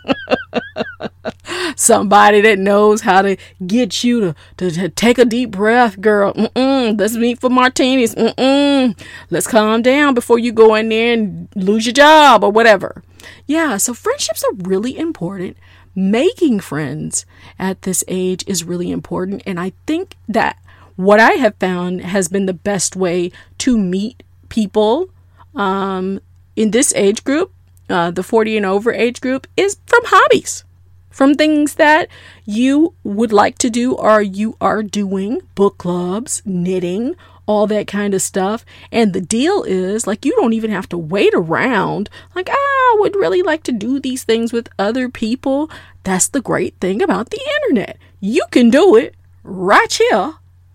Somebody 1.76 2.40
that 2.40 2.58
knows 2.58 3.02
how 3.02 3.22
to 3.22 3.36
get 3.66 4.04
you 4.04 4.20
to, 4.20 4.34
to, 4.56 4.70
to 4.70 4.88
take 4.88 5.18
a 5.18 5.24
deep 5.24 5.50
breath, 5.50 6.00
girl. 6.00 6.32
Mm-mm, 6.34 6.98
let's 6.98 7.16
meet 7.16 7.40
for 7.40 7.50
martinis. 7.50 8.14
Mm-mm, 8.14 8.98
let's 9.30 9.46
calm 9.46 9.82
down 9.82 10.14
before 10.14 10.38
you 10.38 10.52
go 10.52 10.74
in 10.74 10.88
there 10.88 11.12
and 11.12 11.48
lose 11.54 11.86
your 11.86 11.92
job 11.92 12.44
or 12.44 12.50
whatever. 12.50 13.02
Yeah, 13.46 13.76
so 13.76 13.94
friendships 13.94 14.44
are 14.44 14.54
really 14.68 14.96
important. 14.96 15.56
Making 15.94 16.60
friends 16.60 17.26
at 17.58 17.82
this 17.82 18.02
age 18.08 18.44
is 18.46 18.64
really 18.64 18.90
important. 18.90 19.42
And 19.44 19.60
I 19.60 19.72
think 19.86 20.16
that 20.28 20.58
what 20.96 21.20
I 21.20 21.32
have 21.32 21.56
found 21.56 22.00
has 22.00 22.28
been 22.28 22.46
the 22.46 22.54
best 22.54 22.96
way 22.96 23.30
to 23.58 23.76
meet 23.76 24.22
people 24.48 25.10
um, 25.54 26.20
in 26.56 26.70
this 26.70 26.92
age 26.94 27.24
group, 27.24 27.52
uh, 27.88 28.10
the 28.10 28.22
40 28.22 28.56
and 28.56 28.66
over 28.66 28.92
age 28.92 29.20
group, 29.20 29.46
is 29.56 29.78
from 29.86 30.02
hobbies 30.04 30.64
from 31.12 31.34
things 31.34 31.74
that 31.74 32.08
you 32.44 32.94
would 33.04 33.32
like 33.32 33.58
to 33.58 33.70
do 33.70 33.94
or 33.94 34.20
you 34.20 34.56
are 34.60 34.82
doing, 34.82 35.40
book 35.54 35.78
clubs, 35.78 36.42
knitting, 36.44 37.14
all 37.46 37.66
that 37.66 37.86
kind 37.86 38.14
of 38.14 38.22
stuff. 38.22 38.64
And 38.90 39.12
the 39.12 39.20
deal 39.20 39.62
is 39.62 40.06
like 40.06 40.24
you 40.24 40.32
don't 40.32 40.54
even 40.54 40.70
have 40.70 40.88
to 40.88 40.98
wait 40.98 41.34
around. 41.34 42.08
Like, 42.34 42.48
ah, 42.50 42.54
I 42.54 42.96
would 42.98 43.14
really 43.14 43.42
like 43.42 43.62
to 43.64 43.72
do 43.72 44.00
these 44.00 44.24
things 44.24 44.52
with 44.52 44.68
other 44.78 45.08
people. 45.08 45.70
That's 46.02 46.28
the 46.28 46.40
great 46.40 46.74
thing 46.80 47.02
about 47.02 47.30
the 47.30 47.40
internet. 47.62 47.98
You 48.20 48.44
can 48.50 48.70
do 48.70 48.96
it 48.96 49.14
right 49.44 49.92
here, 49.92 50.34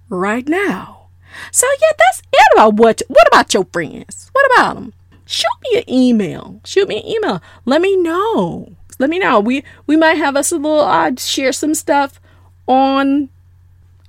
right 0.10 0.47
now. 0.47 1.08
So 1.52 1.67
yeah, 1.82 1.91
that's 1.97 2.21
it 2.32 2.54
about 2.54 2.76
what 2.76 3.02
what 3.08 3.28
about 3.28 3.54
your 3.54 3.65
friends? 3.65 4.30
What 4.34 4.45
about 4.54 4.76
them? 4.76 4.93
Shoot 5.26 5.45
me 5.63 5.80
an 5.80 5.89
email. 5.89 6.62
Shoot 6.63 6.88
me 6.88 7.00
an 7.02 7.06
email. 7.06 7.41
Let 7.65 7.82
me 7.82 7.95
know 7.97 8.76
let 8.99 9.10
me 9.10 9.19
know. 9.19 9.39
We 9.39 9.63
we 9.86 9.95
might 9.97 10.17
have 10.17 10.36
us 10.36 10.51
a 10.51 10.57
little 10.57 10.81
uh, 10.81 11.12
share 11.17 11.51
some 11.51 11.75
stuff 11.75 12.19
on 12.67 13.29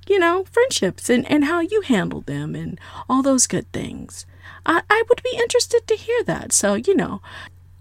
you 0.09 0.19
know 0.19 0.45
friendships 0.45 1.11
and 1.11 1.31
and 1.31 1.45
how 1.45 1.61
you 1.61 1.83
handle 1.83 2.23
them 2.23 2.55
and 2.55 2.81
all 3.09 3.23
those 3.23 3.47
good 3.47 3.71
things. 3.73 4.27
I 4.67 4.83
I 4.89 5.03
would 5.09 5.23
be 5.23 5.37
interested 5.37 5.87
to 5.87 5.97
hear 5.97 6.23
that. 6.25 6.53
So 6.53 6.75
you 6.75 6.95
know. 6.95 7.21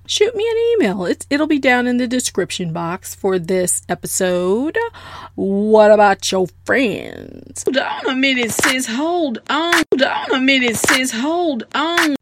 Shoot 0.10 0.38
me 0.38 0.50
an 0.50 0.58
email. 0.86 1.06
It's, 1.06 1.28
it'll 1.30 1.48
be 1.48 1.60
down 1.60 1.86
in 1.86 1.98
the 1.98 2.08
description 2.08 2.72
box 2.72 3.14
for 3.14 3.38
this 3.38 3.82
episode. 3.90 4.78
What 5.36 5.92
about 5.92 6.32
your 6.32 6.48
friends? 6.64 7.66
Hold 7.66 7.78
on 7.78 8.10
a 8.12 8.16
minute, 8.16 8.52
sis. 8.52 8.88
Hold 8.88 9.40
on. 9.50 9.84
Hold 9.92 10.04
on 10.04 10.32
a 10.34 10.40
minute, 10.40 10.78
sis. 10.78 11.12
Hold 11.12 11.66
on. 11.76 12.17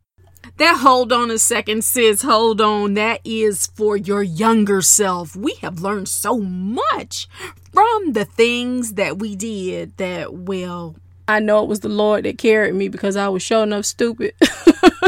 That 0.58 0.78
hold 0.78 1.12
on 1.12 1.32
a 1.32 1.38
second, 1.38 1.84
sis, 1.84 2.22
hold 2.22 2.62
on. 2.62 2.94
That 2.94 3.20
is 3.26 3.68
for 3.68 3.98
your 3.98 4.24
younger 4.24 4.82
self. 4.82 5.36
We 5.36 5.56
have 5.56 5.82
learned 5.82 6.08
so 6.08 6.39
much 6.39 7.28
from 7.74 8.13
the 8.13 8.24
things 8.24 8.94
that 8.94 9.20
we 9.20 9.36
did 9.36 9.98
that, 9.98 10.34
well, 10.34 10.96
I 11.28 11.39
know 11.39 11.62
it 11.62 11.68
was 11.68 11.82
the 11.82 11.89
Lord 11.89 12.24
that 12.24 12.38
carried 12.38 12.74
me 12.74 12.88
because 12.88 13.18
I 13.18 13.28
was 13.28 13.44
showing 13.44 13.74
up 13.74 13.84
stupid. 13.84 14.34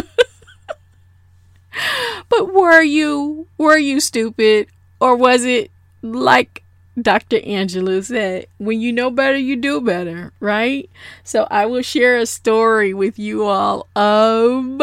but 2.30 2.54
were 2.54 2.82
you, 2.82 3.48
were 3.58 3.78
you 3.78 4.02
stupid? 4.02 4.68
Or 5.00 5.16
was 5.16 5.46
it 5.46 5.72
like 6.02 6.62
Dr. 7.02 7.38
Angelou 7.38 8.04
said, 8.04 8.48
when 8.58 8.82
you 8.82 8.92
know 8.92 9.12
better, 9.12 9.38
you 9.38 9.56
do 9.56 9.80
better, 9.80 10.34
right? 10.40 10.90
So 11.24 11.48
I 11.52 11.68
will 11.68 11.84
share 11.84 12.18
a 12.18 12.26
story 12.26 12.94
with 12.94 13.20
you 13.20 13.46
all 13.46 13.88
of 13.96 14.82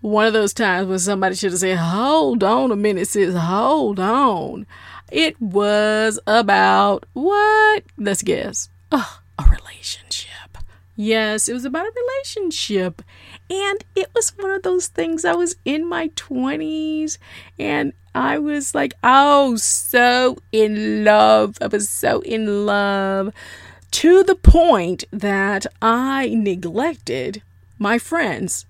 one 0.00 0.26
of 0.26 0.32
those 0.32 0.52
times 0.52 0.88
when 0.88 0.98
somebody 0.98 1.34
should 1.34 1.52
have 1.52 1.60
said, 1.60 1.78
Hold 1.78 2.44
on 2.44 2.70
a 2.70 2.76
minute, 2.76 3.08
sis, 3.08 3.34
hold 3.34 3.98
on. 3.98 4.66
It 5.10 5.40
was 5.40 6.18
about 6.26 7.06
what? 7.14 7.84
Let's 7.96 8.22
guess. 8.22 8.68
Oh, 8.92 9.20
a 9.38 9.44
relationship. 9.44 10.28
Yes, 10.94 11.48
it 11.48 11.52
was 11.52 11.64
about 11.64 11.86
a 11.86 11.92
relationship. 11.94 13.02
And 13.48 13.84
it 13.94 14.08
was 14.14 14.30
one 14.36 14.50
of 14.50 14.62
those 14.62 14.88
things. 14.88 15.24
I 15.24 15.32
was 15.32 15.56
in 15.64 15.88
my 15.88 16.08
20s 16.08 17.18
and 17.58 17.92
I 18.14 18.38
was 18.38 18.74
like, 18.74 18.94
oh, 19.02 19.56
so 19.56 20.38
in 20.52 21.04
love. 21.04 21.56
I 21.60 21.68
was 21.68 21.88
so 21.88 22.20
in 22.22 22.66
love 22.66 23.32
to 23.92 24.22
the 24.24 24.34
point 24.34 25.04
that 25.12 25.66
I 25.80 26.34
neglected 26.34 27.42
my 27.78 27.98
friends 27.98 28.66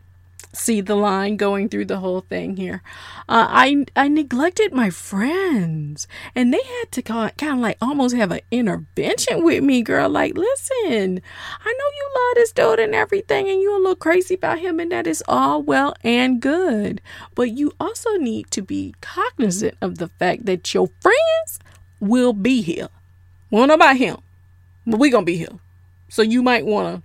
see 0.58 0.80
the 0.80 0.94
line 0.94 1.36
going 1.36 1.68
through 1.68 1.86
the 1.86 1.98
whole 1.98 2.20
thing 2.20 2.56
here. 2.56 2.82
Uh, 3.28 3.46
I 3.48 3.86
I 3.96 4.08
neglected 4.08 4.72
my 4.72 4.90
friends, 4.90 6.06
and 6.34 6.52
they 6.52 6.62
had 6.62 6.92
to 6.92 7.02
kind 7.02 7.32
of 7.42 7.58
like 7.58 7.78
almost 7.80 8.16
have 8.16 8.32
an 8.32 8.40
intervention 8.50 9.44
with 9.44 9.62
me, 9.62 9.82
girl. 9.82 10.08
Like, 10.08 10.36
listen, 10.36 11.20
I 11.64 11.72
know 11.72 11.88
you 11.96 12.10
love 12.14 12.34
this 12.34 12.52
dude 12.52 12.80
and 12.80 12.94
everything, 12.94 13.48
and 13.48 13.60
you 13.60 13.76
a 13.76 13.78
little 13.78 13.96
crazy 13.96 14.34
about 14.34 14.58
him, 14.58 14.80
and 14.80 14.92
that 14.92 15.06
is 15.06 15.22
all 15.28 15.62
well 15.62 15.94
and 16.02 16.40
good. 16.40 17.00
But 17.34 17.56
you 17.56 17.72
also 17.80 18.16
need 18.16 18.50
to 18.52 18.62
be 18.62 18.94
cognizant 19.00 19.76
of 19.80 19.98
the 19.98 20.08
fact 20.08 20.46
that 20.46 20.74
your 20.74 20.88
friends 21.00 21.60
will 22.00 22.32
be 22.32 22.62
here. 22.62 22.88
We 23.50 23.58
don't 23.58 23.68
know 23.68 23.74
about 23.74 23.96
him, 23.96 24.18
but 24.86 25.00
we 25.00 25.10
gonna 25.10 25.24
be 25.24 25.36
here. 25.36 25.58
So 26.08 26.22
you 26.22 26.42
might 26.42 26.64
wanna 26.64 27.02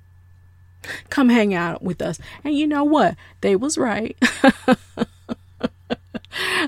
come 1.10 1.30
hang 1.30 1.54
out 1.54 1.82
with 1.82 2.02
us. 2.02 2.20
And 2.44 2.56
you 2.56 2.68
know 2.68 2.84
what? 2.84 3.16
They 3.42 3.56
was 3.56 3.78
right. 3.78 4.18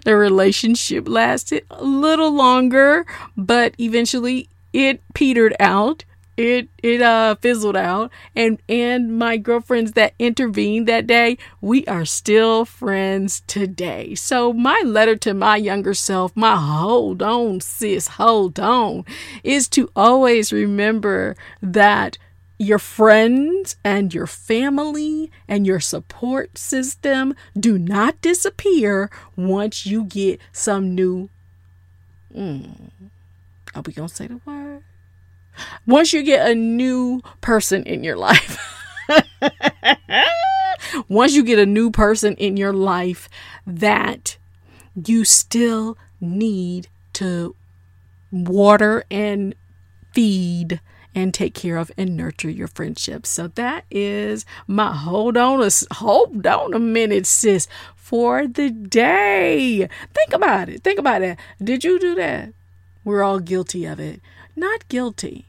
the 0.04 0.15
relationship 0.15 1.08
lasted 1.08 1.65
a 1.69 1.84
little 1.84 2.32
longer, 2.32 3.06
but 3.36 3.73
eventually 3.80 4.49
it 4.73 5.01
petered 5.13 5.56
out. 5.60 6.04
It 6.38 6.67
it 6.84 7.01
uh 7.01 7.36
fizzled 7.36 7.78
out 7.78 8.12
and 8.36 8.62
and 8.67 9.17
my 9.17 9.38
girlfriends 9.38 9.93
that 9.93 10.15
intervened 10.19 10.86
that 10.86 11.08
day, 11.08 11.38
we 11.62 11.86
are 11.86 12.04
still 12.04 12.65
friends 12.65 13.41
today. 13.47 14.15
So 14.15 14.51
my 14.51 14.82
letter 14.86 15.15
to 15.15 15.34
my 15.34 15.56
younger 15.56 15.93
self, 15.93 16.36
my 16.36 16.58
hold 16.58 17.23
on 17.23 17.62
sis, 17.62 18.10
hold 18.10 18.60
on, 18.60 19.06
is 19.45 19.69
to 19.69 19.89
always 19.95 20.51
remember 20.51 21.38
that 21.62 22.17
your 22.58 22.80
friends 22.80 23.76
and 23.84 24.13
your 24.13 24.28
family 24.28 25.32
and 25.48 25.68
your 25.68 25.80
support 25.80 26.58
system 26.58 27.36
do 27.60 27.78
not 27.78 28.22
disappear 28.22 29.10
once 29.36 29.86
you 29.86 30.06
get 30.06 30.39
some 30.52 30.96
new. 30.96 31.30
Mm, 32.36 32.89
are 33.74 33.82
we 33.82 33.94
going 33.94 34.10
to 34.10 34.15
say 34.15 34.28
the 34.28 34.39
word? 34.46 34.84
Once 35.86 36.13
you 36.13 36.24
get 36.24 36.50
a 36.50 36.56
new 36.56 37.22
person 37.41 37.84
in 37.84 38.04
your 38.04 38.18
life. 38.18 38.58
once 41.08 41.34
you 41.34 41.44
get 41.44 41.60
a 41.60 41.65
new 41.65 41.91
person 41.91 42.36
in 42.36 42.58
your 42.58 42.74
life 42.74 43.30
that 43.65 44.38
you 44.96 45.24
still 45.24 45.98
need 46.20 46.88
to 47.13 47.56
water 48.32 49.04
and 49.12 49.56
feed 50.13 50.80
and 51.15 51.34
take 51.34 51.54
care 51.54 51.78
of 51.78 51.89
and 51.97 52.15
nurture 52.15 52.49
your 52.49 52.67
friendships. 52.67 53.30
So 53.30 53.47
that 53.47 53.86
is 53.89 54.45
my 54.67 54.93
hold 54.93 55.38
on 55.38 55.63
a 55.63 55.69
hold 55.95 56.45
on 56.45 56.73
a 56.73 56.80
minute, 56.80 57.25
sis, 57.25 57.67
for 57.95 58.45
the 58.45 58.69
day. 58.69 59.88
Think 60.13 60.34
about 60.34 60.69
it. 60.69 60.84
Think 60.84 60.99
about 60.99 61.23
it. 61.23 61.39
Did 61.63 61.84
you 61.84 61.97
do 61.97 62.13
that? 62.15 62.54
We're 63.04 63.23
all 63.23 63.39
guilty 63.39 63.86
of 63.86 63.99
it. 63.99 64.19
Not 64.56 64.88
guilty. 64.89 65.45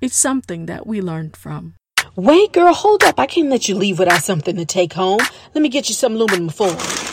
It's 0.00 0.16
something 0.16 0.66
that 0.66 0.86
we 0.86 1.00
learned 1.00 1.36
from. 1.36 1.74
Wait, 2.16 2.52
girl, 2.52 2.74
hold 2.74 3.02
up. 3.04 3.18
I 3.18 3.26
can't 3.26 3.48
let 3.48 3.68
you 3.68 3.74
leave 3.74 3.98
without 3.98 4.22
something 4.22 4.56
to 4.56 4.64
take 4.64 4.92
home. 4.92 5.20
Let 5.54 5.62
me 5.62 5.68
get 5.68 5.88
you 5.88 5.94
some 5.94 6.14
aluminum 6.14 6.48
foil. 6.48 7.03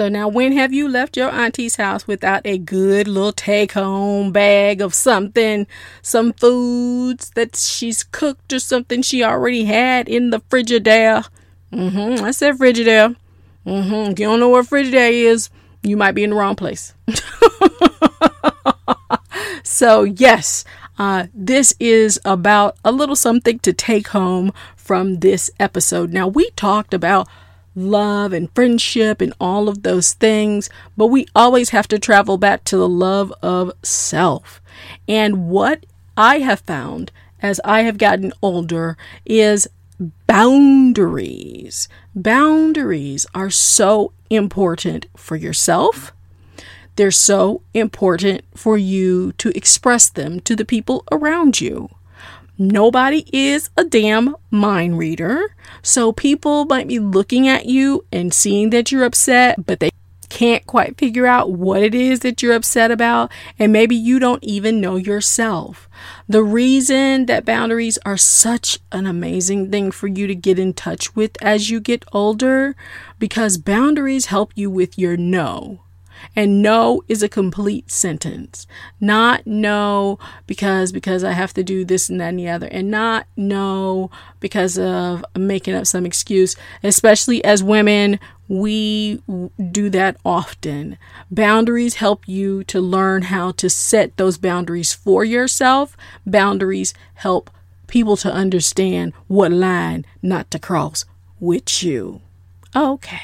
So 0.00 0.08
now, 0.08 0.28
when 0.28 0.52
have 0.52 0.72
you 0.72 0.88
left 0.88 1.18
your 1.18 1.28
auntie's 1.28 1.76
house 1.76 2.06
without 2.06 2.40
a 2.46 2.56
good 2.56 3.06
little 3.06 3.32
take 3.32 3.72
home 3.72 4.32
bag 4.32 4.80
of 4.80 4.94
something, 4.94 5.66
some 6.00 6.32
foods 6.32 7.28
that 7.34 7.54
she's 7.54 8.02
cooked 8.02 8.50
or 8.50 8.60
something 8.60 9.02
she 9.02 9.22
already 9.22 9.66
had 9.66 10.08
in 10.08 10.30
the 10.30 10.40
Frigidaire? 10.40 11.28
Mm-hmm. 11.70 12.24
I 12.24 12.30
said 12.30 12.54
Frigidaire. 12.54 13.14
Mm-hmm. 13.66 14.12
If 14.12 14.18
you 14.18 14.24
don't 14.24 14.40
know 14.40 14.48
what 14.48 14.68
Frigidaire 14.68 15.12
is, 15.12 15.50
you 15.82 15.98
might 15.98 16.12
be 16.12 16.24
in 16.24 16.30
the 16.30 16.36
wrong 16.36 16.56
place. 16.56 16.94
so, 19.62 20.04
yes, 20.04 20.64
uh, 20.98 21.26
this 21.34 21.74
is 21.78 22.18
about 22.24 22.78
a 22.86 22.90
little 22.90 23.16
something 23.16 23.58
to 23.58 23.74
take 23.74 24.08
home 24.08 24.50
from 24.76 25.18
this 25.18 25.50
episode. 25.60 26.10
Now, 26.10 26.26
we 26.26 26.48
talked 26.52 26.94
about 26.94 27.28
love 27.74 28.32
and 28.32 28.52
friendship 28.54 29.20
and 29.20 29.32
all 29.40 29.68
of 29.68 29.82
those 29.82 30.12
things, 30.12 30.68
but 30.96 31.06
we 31.06 31.26
always 31.34 31.70
have 31.70 31.88
to 31.88 31.98
travel 31.98 32.38
back 32.38 32.64
to 32.64 32.76
the 32.76 32.88
love 32.88 33.32
of 33.42 33.72
self. 33.82 34.60
And 35.08 35.48
what 35.48 35.86
I 36.16 36.40
have 36.40 36.60
found 36.60 37.12
as 37.42 37.60
I 37.64 37.82
have 37.82 37.98
gotten 37.98 38.32
older 38.42 38.96
is 39.24 39.68
boundaries. 40.26 41.88
Boundaries 42.14 43.26
are 43.34 43.50
so 43.50 44.12
important 44.28 45.06
for 45.16 45.36
yourself. 45.36 46.12
They're 46.96 47.10
so 47.10 47.62
important 47.72 48.42
for 48.54 48.76
you 48.76 49.32
to 49.38 49.56
express 49.56 50.08
them 50.08 50.40
to 50.40 50.56
the 50.56 50.64
people 50.64 51.04
around 51.10 51.60
you. 51.60 51.88
Nobody 52.62 53.24
is 53.32 53.70
a 53.78 53.84
damn 53.84 54.36
mind 54.50 54.98
reader. 54.98 55.56
So 55.80 56.12
people 56.12 56.66
might 56.66 56.88
be 56.88 56.98
looking 56.98 57.48
at 57.48 57.64
you 57.64 58.04
and 58.12 58.34
seeing 58.34 58.68
that 58.68 58.92
you're 58.92 59.04
upset, 59.04 59.64
but 59.64 59.80
they 59.80 59.88
can't 60.28 60.66
quite 60.66 60.98
figure 60.98 61.26
out 61.26 61.52
what 61.52 61.82
it 61.82 61.94
is 61.94 62.20
that 62.20 62.42
you're 62.42 62.54
upset 62.54 62.90
about, 62.90 63.32
and 63.58 63.72
maybe 63.72 63.96
you 63.96 64.18
don't 64.18 64.44
even 64.44 64.78
know 64.78 64.96
yourself. 64.96 65.88
The 66.28 66.42
reason 66.42 67.24
that 67.26 67.46
boundaries 67.46 67.98
are 68.04 68.18
such 68.18 68.78
an 68.92 69.06
amazing 69.06 69.70
thing 69.70 69.90
for 69.90 70.06
you 70.06 70.26
to 70.26 70.34
get 70.34 70.58
in 70.58 70.74
touch 70.74 71.16
with 71.16 71.42
as 71.42 71.70
you 71.70 71.80
get 71.80 72.04
older, 72.12 72.76
because 73.18 73.56
boundaries 73.56 74.26
help 74.26 74.52
you 74.54 74.70
with 74.70 74.98
your 74.98 75.16
no. 75.16 75.80
And 76.36 76.62
no 76.62 77.02
is 77.08 77.22
a 77.22 77.28
complete 77.28 77.90
sentence. 77.90 78.66
Not 79.00 79.46
no 79.46 80.18
because 80.46 80.92
because 80.92 81.24
I 81.24 81.32
have 81.32 81.52
to 81.54 81.62
do 81.62 81.84
this 81.84 82.08
and 82.08 82.20
that 82.20 82.30
and 82.30 82.38
the 82.38 82.48
other. 82.48 82.66
And 82.66 82.90
not 82.90 83.26
no 83.36 84.10
because 84.40 84.78
of 84.78 85.24
making 85.36 85.74
up 85.74 85.86
some 85.86 86.06
excuse. 86.06 86.56
Especially 86.82 87.44
as 87.44 87.62
women, 87.62 88.18
we 88.48 89.22
do 89.70 89.90
that 89.90 90.16
often. 90.24 90.98
Boundaries 91.30 91.94
help 91.96 92.26
you 92.26 92.64
to 92.64 92.80
learn 92.80 93.22
how 93.22 93.52
to 93.52 93.70
set 93.70 94.16
those 94.16 94.38
boundaries 94.38 94.92
for 94.92 95.24
yourself. 95.24 95.96
Boundaries 96.26 96.92
help 97.14 97.50
people 97.86 98.16
to 98.16 98.32
understand 98.32 99.12
what 99.28 99.52
line 99.52 100.04
not 100.22 100.50
to 100.50 100.58
cross 100.58 101.04
with 101.38 101.82
you. 101.82 102.20
Okay. 102.74 103.20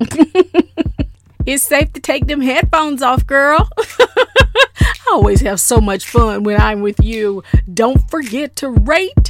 It's 1.46 1.62
safe 1.62 1.92
to 1.92 2.00
take 2.00 2.26
them 2.26 2.40
headphones 2.40 3.02
off, 3.02 3.24
girl. 3.24 3.68
I 3.78 5.12
always 5.12 5.40
have 5.42 5.60
so 5.60 5.80
much 5.80 6.08
fun 6.08 6.42
when 6.42 6.60
I'm 6.60 6.80
with 6.80 7.00
you. 7.00 7.44
Don't 7.72 8.10
forget 8.10 8.56
to 8.56 8.70
rate, 8.70 9.28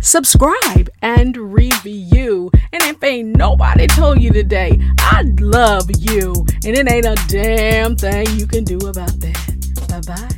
subscribe, 0.00 0.88
and 1.02 1.36
review. 1.36 2.50
And 2.72 2.82
if 2.84 3.04
ain't 3.04 3.36
nobody 3.36 3.86
told 3.86 4.22
you 4.22 4.32
today, 4.32 4.80
I 4.98 5.24
love 5.40 5.90
you. 5.98 6.32
And 6.64 6.74
it 6.74 6.90
ain't 6.90 7.04
a 7.04 7.16
damn 7.28 7.96
thing 7.96 8.26
you 8.38 8.46
can 8.46 8.64
do 8.64 8.78
about 8.78 9.20
that. 9.20 9.88
Bye 9.88 10.00
bye. 10.00 10.37